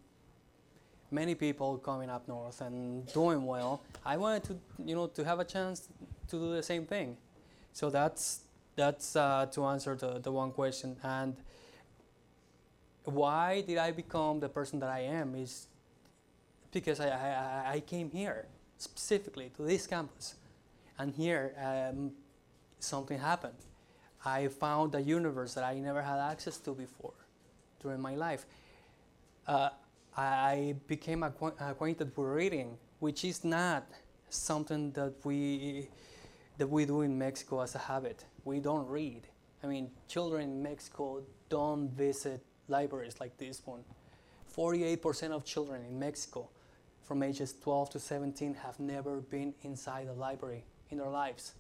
[1.11, 5.41] many people coming up north and doing well, I wanted to, you know, to have
[5.41, 5.89] a chance
[6.29, 7.17] to do the same thing.
[7.73, 8.41] So that's
[8.77, 10.97] that's uh, to answer the, the one question.
[11.03, 11.37] And
[13.05, 15.67] why did I become the person that I am is
[16.73, 18.47] because I, I, I came here
[18.79, 20.35] specifically to this campus.
[20.99, 22.13] And here um,
[22.79, 23.59] something happened.
[24.25, 27.15] I found a universe that I never had access to before
[27.83, 28.47] during my life.
[29.47, 29.71] Uh,
[30.17, 33.87] I became acquaint- acquainted with reading, which is not
[34.29, 35.89] something that we
[36.57, 38.25] that we do in Mexico as a habit.
[38.45, 39.23] We don't read.
[39.63, 43.85] I mean, children in Mexico don't visit libraries like this one.
[44.57, 46.49] 48% of children in Mexico
[47.03, 51.55] from ages 12 to 17 have never been inside a library in their lives.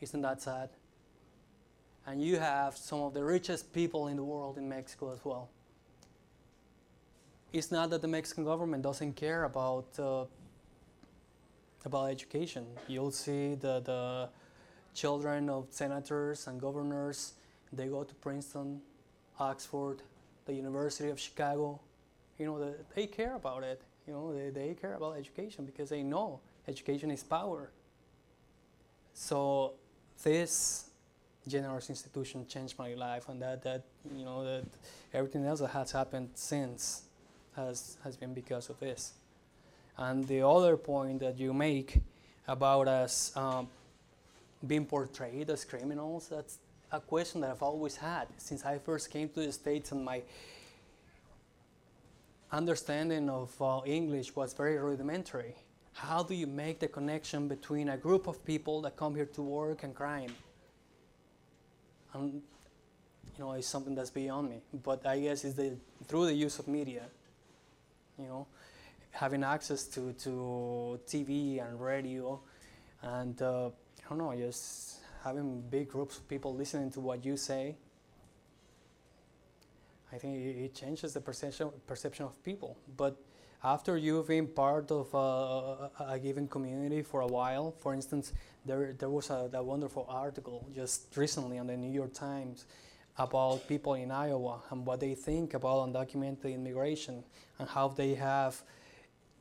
[0.00, 0.70] Isn't that sad?
[2.06, 5.50] And you have some of the richest people in the world in Mexico as well.
[7.52, 10.24] It's not that the Mexican government doesn't care about uh,
[11.84, 12.66] about education.
[12.88, 14.28] You'll see the, the
[14.94, 17.34] children of senators and governors,
[17.72, 18.80] they go to Princeton,
[19.38, 20.02] Oxford,
[20.46, 21.80] the University of Chicago.
[22.38, 23.80] You know, the, they care about it.
[24.06, 27.70] You know, they, they care about education because they know education is power.
[29.14, 29.74] So
[30.22, 30.90] this
[31.46, 33.84] generous institution changed my life, and that, that
[34.16, 34.64] you know that
[35.12, 37.02] everything else that has happened since
[37.56, 39.12] has has been because of this.
[39.98, 42.00] And the other point that you make
[42.48, 43.68] about us um,
[44.66, 46.58] being portrayed as criminals, that's
[46.92, 50.22] a question that I've always had since I first came to the States and my
[52.52, 55.54] understanding of uh, English was very rudimentary.
[55.94, 59.42] How do you make the connection between a group of people that come here to
[59.42, 60.34] work and crime?
[62.12, 64.60] And you know, it's something that's beyond me.
[64.82, 65.76] But I guess it's the
[66.06, 67.04] through the use of media,
[68.18, 68.46] you know,
[69.12, 72.40] having access to, to TV and radio,
[73.02, 77.36] and uh, I don't know, just having big groups of people listening to what you
[77.36, 77.76] say.
[80.12, 82.76] I think it, changes the perception perception of people.
[82.96, 83.16] But
[83.64, 88.32] after you've been part of uh, a, a given community for a while, for instance,
[88.66, 92.66] there there was a that wonderful article just recently on the New York Times
[93.18, 97.22] about people in Iowa and what they think about undocumented immigration
[97.58, 98.62] and how they have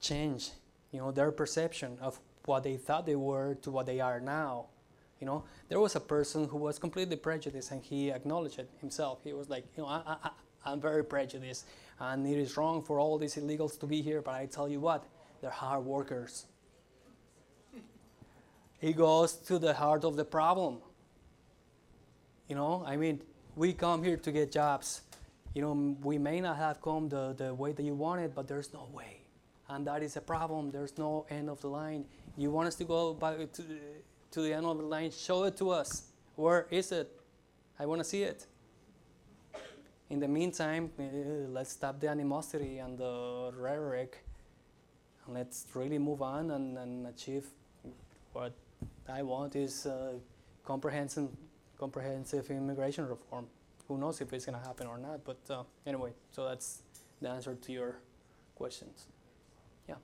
[0.01, 0.51] changed,
[0.91, 4.65] you know, their perception of what they thought they were to what they are now.
[5.21, 9.19] You know, there was a person who was completely prejudiced and he acknowledged it himself.
[9.23, 10.29] He was like, you know, I, I,
[10.65, 11.67] I'm very prejudiced
[11.99, 14.79] and it is wrong for all these illegals to be here, but I tell you
[14.79, 15.05] what,
[15.39, 16.47] they're hard workers.
[18.79, 20.79] he goes to the heart of the problem.
[22.47, 23.21] You know, I mean,
[23.55, 25.01] we come here to get jobs.
[25.53, 28.73] You know, we may not have come the, the way that you wanted, but there's
[28.73, 29.21] no way.
[29.69, 30.71] And that is a problem.
[30.71, 32.05] There's no end of the line.
[32.37, 33.61] You want us to go back to
[34.31, 35.11] to the end of the line?
[35.11, 36.03] Show it to us.
[36.35, 37.09] Where is it?
[37.79, 38.47] I want to see it.
[40.09, 41.03] In the meantime, uh,
[41.49, 44.25] let's stop the animosity and the rhetoric,
[45.25, 47.45] and let's really move on and, and achieve
[48.33, 48.53] what
[49.07, 50.13] I want is uh,
[50.63, 51.29] comprehensive,
[51.77, 53.47] comprehensive immigration reform.
[53.87, 55.23] Who knows if it's going to happen or not?
[55.23, 56.81] But uh, anyway, so that's
[57.21, 57.95] the answer to your
[58.55, 59.07] questions.
[59.87, 59.95] Yeah.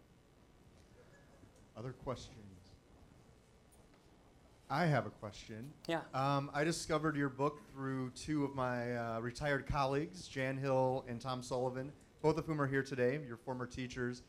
[1.78, 2.57] Other questions?
[4.70, 5.72] I have a question.
[5.88, 6.02] Yeah.
[6.14, 11.22] Um, I discovered your book through two of my uh, retired colleagues, Jan Hill and
[11.22, 11.92] Tom Sullivan,
[12.22, 14.24] both of whom are here today, your former teachers.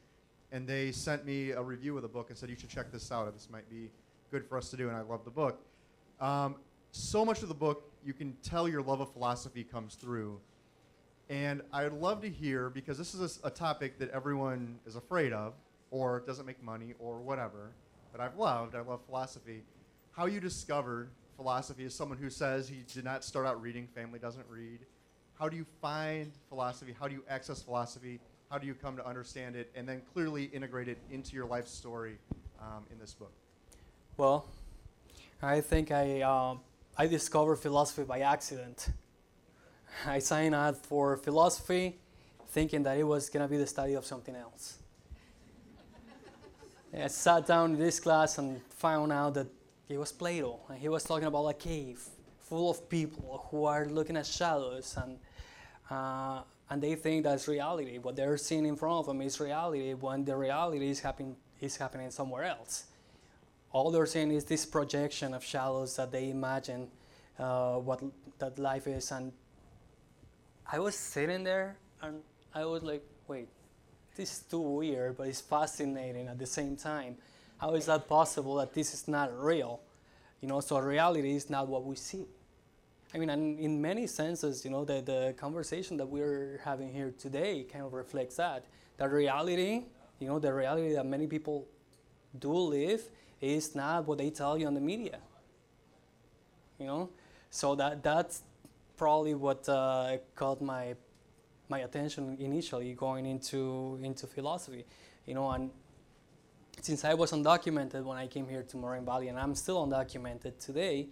[0.53, 3.11] And they sent me a review of the book and said, you should check this
[3.11, 3.33] out.
[3.35, 3.91] This might be
[4.31, 5.61] good for us to do, and I love the book.
[6.21, 6.55] Um,
[6.93, 10.39] so much of the book, you can tell your love of philosophy comes through.
[11.29, 15.55] And I'd love to hear, because this is a topic that everyone is afraid of,
[15.91, 17.73] or doesn't make money, or whatever,
[18.13, 19.65] but I've loved, I love philosophy,
[20.19, 24.19] how you discovered philosophy as someone who says he did not start out reading, family
[24.19, 24.81] doesn't read.
[25.39, 26.93] How do you find philosophy?
[26.99, 28.19] How do you access philosophy?
[28.51, 29.71] How do you come to understand it?
[29.77, 32.19] And then clearly integrate it into your life story
[32.61, 33.31] um, in this book.
[34.17, 34.49] Well,
[35.41, 36.63] I think I um,
[36.97, 38.91] I discovered philosophy by accident.
[40.05, 42.01] I signed up for philosophy,
[42.49, 44.79] thinking that it was gonna be the study of something else.
[47.05, 49.47] I sat down in this class and found out that
[49.89, 52.03] it was Plato, and he was talking about a cave
[52.39, 55.19] full of people who are looking at shadows, and
[55.91, 57.99] uh, and they think that's reality.
[57.99, 61.77] What they're seeing in front of them is reality, when the reality is happening is
[61.77, 62.85] happening somewhere else
[63.73, 66.89] all they're seeing is this projection of shadows that they imagine
[67.39, 68.03] uh, what
[68.39, 69.33] that life is and
[70.71, 72.21] i was sitting there and
[72.55, 73.49] i was like wait
[74.17, 77.17] this is too weird but it's fascinating at the same time
[77.59, 79.81] how is that possible that this is not real
[80.41, 82.27] you know so reality is not what we see
[83.15, 87.13] i mean and in many senses you know the, the conversation that we're having here
[87.19, 88.65] today kind of reflects that
[88.97, 89.85] the reality
[90.19, 91.67] you know the reality that many people
[92.39, 93.03] do live
[93.41, 95.19] is not what they tell you on the media.
[96.79, 97.11] You know,
[97.51, 98.43] so that that's
[98.97, 100.95] probably what uh, caught my
[101.69, 104.85] my attention initially going into into philosophy.
[105.27, 105.71] You know, and
[106.81, 110.59] since I was undocumented when I came here to Moraine Valley, and I'm still undocumented
[110.59, 111.09] today,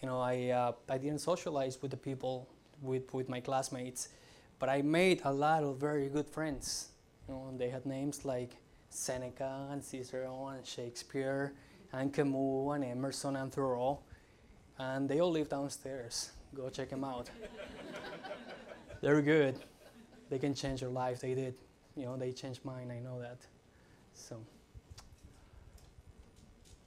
[0.00, 2.48] you know, I uh, I didn't socialize with the people
[2.80, 4.08] with with my classmates,
[4.58, 6.88] but I made a lot of very good friends.
[7.28, 8.56] You know, and they had names like
[8.90, 11.54] Seneca and Cicero and Shakespeare
[11.92, 14.00] and Camus and Emerson and Thoreau,
[14.78, 16.32] and they all live downstairs.
[16.54, 17.30] Go check them out.
[19.00, 19.58] They're good.
[20.30, 21.20] They can change your life.
[21.20, 21.54] They did.
[21.96, 22.90] You know, they changed mine.
[22.90, 23.38] I know that.
[24.14, 24.36] So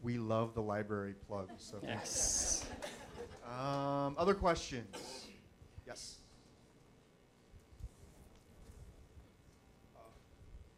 [0.05, 1.53] We love the library plugs.
[1.57, 2.63] So thank yes.
[3.43, 5.25] Um, other questions?
[5.87, 6.17] Yes.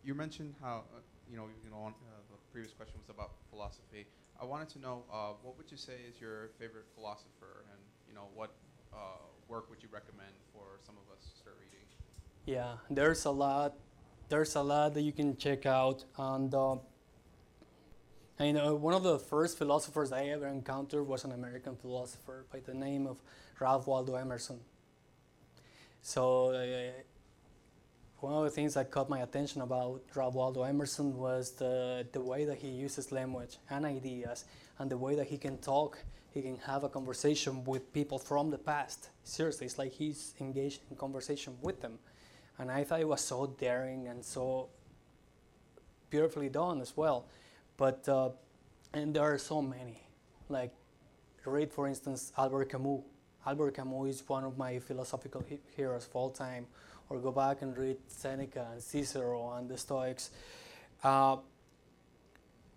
[0.05, 0.99] You mentioned how, uh,
[1.30, 4.07] you know, you know, on, uh, the previous question was about philosophy.
[4.41, 8.15] I wanted to know, uh, what would you say is your favorite philosopher, and you
[8.15, 8.51] know, what
[8.93, 8.97] uh,
[9.49, 11.86] work would you recommend for some of us to start reading?
[12.45, 13.73] Yeah, there's a lot.
[14.30, 16.05] There's a lot that you can check out.
[16.17, 16.55] And
[18.40, 22.60] and uh, one of the first philosophers I ever encountered was an American philosopher by
[22.60, 23.18] the name of
[23.60, 24.60] Ralph Waldo Emerson.
[26.02, 26.92] So uh,
[28.20, 32.22] one of the things that caught my attention about Ralph Waldo Emerson was the the
[32.22, 34.46] way that he uses language and ideas,
[34.80, 35.98] and the way that he can talk.
[36.34, 39.10] He can have a conversation with people from the past.
[39.24, 41.98] Seriously, it's like he's engaged in conversation with them
[42.60, 44.70] and I thought it was so daring and so
[46.10, 47.26] beautifully done as well.
[47.78, 48.30] But uh,
[48.93, 50.01] and there are so many.
[50.49, 50.73] Like
[51.45, 53.01] read, for instance, Albert Camus.
[53.45, 56.65] Albert Camus is one of my philosophical he- heroes of all time.
[57.09, 60.32] Or go back and read Seneca and Cicero and the Stoics.
[61.03, 61.38] Uh,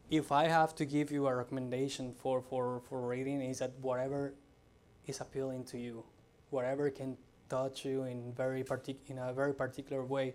[0.08, 4.34] if I have to give you a recommendation for, for, for reading, is that whatever
[5.06, 6.04] is appealing to you,
[6.50, 7.16] whatever can
[7.48, 10.34] touch you in very partic- in a very particular way.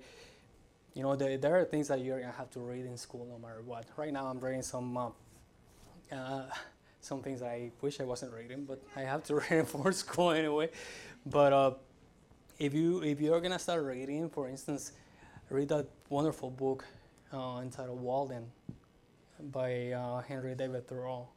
[0.96, 3.38] You know, there, there are things that you're gonna have to read in school no
[3.38, 3.86] matter what.
[3.98, 5.10] Right now, I'm reading some uh,
[6.10, 6.44] uh,
[7.02, 9.92] some things that I wish I wasn't reading, but I have to read it for
[9.92, 10.70] school anyway.
[11.26, 11.72] But uh,
[12.60, 14.94] if you if you're gonna start reading, for instance,
[15.50, 16.86] read that wonderful book
[17.34, 18.50] uh, entitled Walden
[19.52, 21.28] by uh, Henry David Thoreau.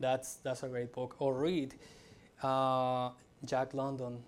[0.00, 1.14] That's that's a great book.
[1.20, 1.76] Or read
[2.42, 3.10] uh,
[3.44, 4.24] Jack London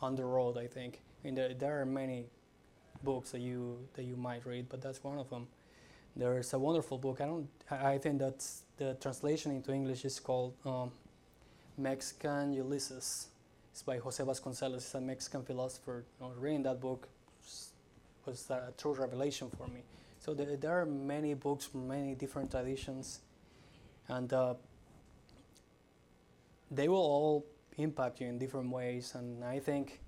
[0.00, 0.58] on the road.
[0.58, 1.00] I think.
[1.02, 2.26] I mean, there, there are many
[3.04, 5.46] books that you that you might read, but that's one of them.
[6.14, 7.20] There's a wonderful book.
[7.20, 7.48] I don't.
[7.70, 10.90] I think that's the translation into English is called um,
[11.78, 13.28] Mexican Ulysses.
[13.72, 14.76] It's by Jose Vasconcelos.
[14.76, 16.04] It's a Mexican philosopher.
[16.20, 17.08] You know, reading that book
[18.26, 19.82] was, a true revelation for me.
[20.18, 23.20] So there, there are many books from many different traditions,
[24.08, 24.54] and uh,
[26.70, 27.46] they will all
[27.78, 29.14] impact you in different ways.
[29.14, 30.00] And I think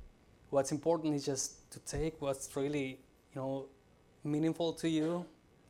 [0.51, 2.99] what's important is just to take what's really,
[3.35, 3.67] you know,
[4.23, 5.25] meaningful to you,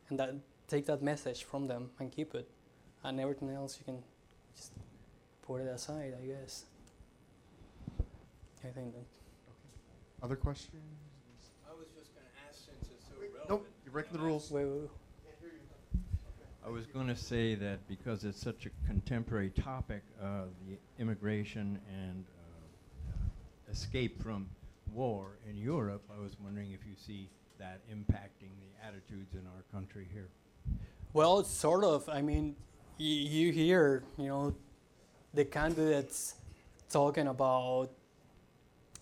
[0.09, 0.35] and that
[0.69, 2.49] take that message from them and keep it,
[3.03, 4.03] and everything else you can
[4.57, 4.73] just
[5.43, 6.15] put it aside.
[6.21, 6.65] I guess.
[8.65, 9.05] I think that.
[10.23, 10.75] Other questions?
[11.69, 13.51] I was just going to ask since it's so relevant.
[13.51, 14.51] Nope, you're breaking the rules.
[14.51, 14.91] Wait, wait, wait.
[16.67, 21.79] I was going to say that because it's such a contemporary topic, uh, the immigration
[21.93, 22.25] and
[23.11, 24.49] uh, escape from
[24.95, 27.29] war in Europe, I was wondering if you see
[27.59, 30.29] that impacting the attitudes in our country here.
[31.13, 32.09] Well, it's sort of.
[32.09, 32.57] I mean,
[32.99, 34.55] you hear, you know,
[35.33, 36.37] the candidates
[36.91, 37.91] talking about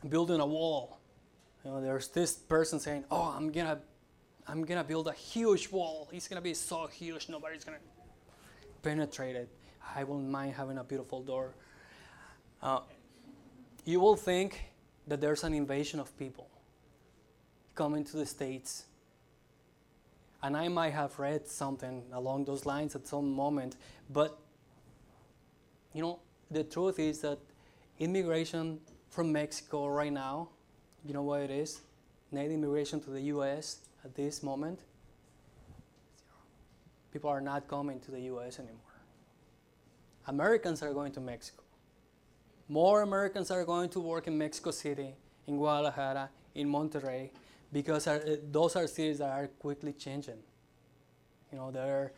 [0.09, 0.99] building a wall.
[1.65, 3.81] You know, there's this person saying, "Oh, I'm gonna,
[4.47, 6.09] I'm gonna build a huge wall.
[6.13, 7.79] It's gonna be so huge, nobody's gonna
[8.83, 9.49] penetrate it.
[9.95, 11.55] I won't mind having a beautiful door."
[12.63, 12.81] Uh,
[13.85, 14.72] you will think
[15.07, 16.49] that there's an invasion of people
[17.75, 18.85] coming to the states
[20.43, 23.77] and I might have read something along those lines at some moment,
[24.11, 24.39] but
[25.95, 26.19] you know,
[26.51, 27.39] the truth is that
[27.99, 30.49] immigration from Mexico right now,
[31.05, 31.81] you know what it is?
[32.33, 34.81] Net immigration to the US at this moment,
[37.13, 38.79] people are not coming to the US anymore.
[40.27, 41.62] Americans are going to Mexico.
[42.73, 45.15] More Americans are going to work in Mexico City,
[45.47, 47.29] in Guadalajara, in Monterrey,
[47.71, 50.39] because uh, those are cities that are quickly changing.
[51.53, 52.13] You know, they're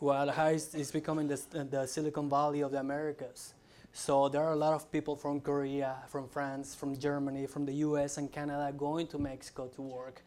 [0.00, 1.38] Guadalajara is, is becoming the,
[1.70, 3.52] the Silicon Valley of the Americas.
[3.92, 7.74] So there are a lot of people from Korea, from France, from Germany, from the
[7.88, 8.16] U.S.
[8.16, 10.22] and Canada going to Mexico to work.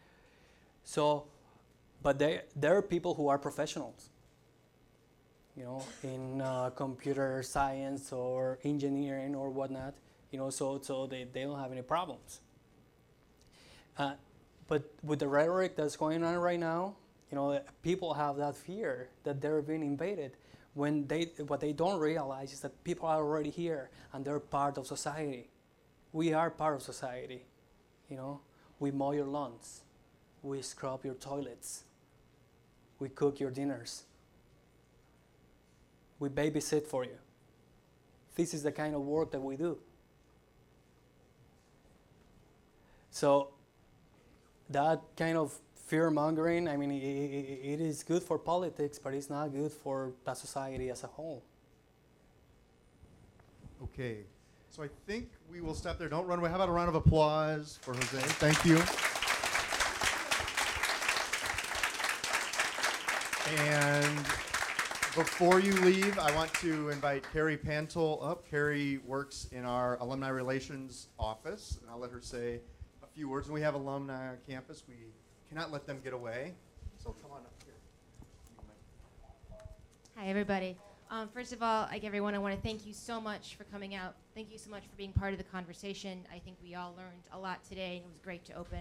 [0.84, 1.24] So,
[2.00, 4.11] but there are people who are professionals.
[5.56, 9.94] You know, in uh, computer science or engineering or whatnot.
[10.30, 12.40] You know, so so they, they don't have any problems.
[13.98, 14.14] Uh,
[14.66, 16.96] but with the rhetoric that's going on right now,
[17.30, 20.32] you know, people have that fear that they're being invaded.
[20.74, 24.78] When they, what they don't realize is that people are already here and they're part
[24.78, 25.50] of society.
[26.12, 27.44] We are part of society.
[28.08, 28.40] You know,
[28.78, 29.82] we mow your lawns,
[30.42, 31.84] we scrub your toilets,
[32.98, 34.04] we cook your dinners,
[36.22, 37.18] we babysit for you.
[38.36, 39.76] This is the kind of work that we do.
[43.10, 43.48] So
[44.70, 49.12] that kind of fear mongering, I mean, i i it is good for politics, but
[49.12, 51.42] it's not good for the society as a whole.
[53.82, 54.18] Okay,
[54.70, 56.08] so I think we will stop there.
[56.08, 56.48] Don't run away.
[56.48, 58.20] How about a round of applause for Jose?
[58.38, 58.78] Thank you.
[63.66, 64.41] And
[65.14, 68.48] before you leave, I want to invite Carrie Pantel up.
[68.48, 72.60] Carrie works in our alumni relations office, and I'll let her say
[73.02, 73.46] a few words.
[73.46, 74.84] And we have alumni on campus.
[74.88, 74.94] We
[75.48, 76.54] cannot let them get away.
[76.96, 77.74] So come on up here.
[80.16, 80.78] Hi, everybody.
[81.10, 83.94] Um, first of all, like everyone, I want to thank you so much for coming
[83.94, 84.14] out.
[84.34, 86.24] Thank you so much for being part of the conversation.
[86.34, 88.80] I think we all learned a lot today, and it was great to open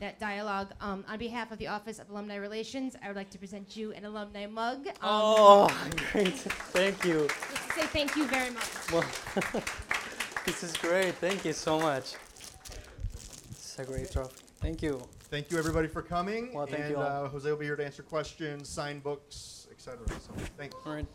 [0.00, 0.72] that dialogue.
[0.80, 3.92] Um, on behalf of the Office of Alumni Relations, I would like to present you
[3.92, 4.86] an alumni mug.
[4.86, 6.34] Um, Oh, great.
[6.34, 7.28] Thank you.
[7.50, 8.68] Just to say thank you very much.
[8.92, 9.04] Well,
[10.46, 11.14] this is great.
[11.16, 12.14] Thank you so much.
[13.50, 14.44] It's a great trophy.
[14.60, 15.02] Thank you.
[15.30, 16.54] Thank you, everybody, for coming.
[16.54, 17.26] Well, thank and you all.
[17.26, 19.98] Uh, Jose will be here to answer questions, sign books, etc.
[20.08, 20.74] So thanks.
[20.86, 21.06] All right.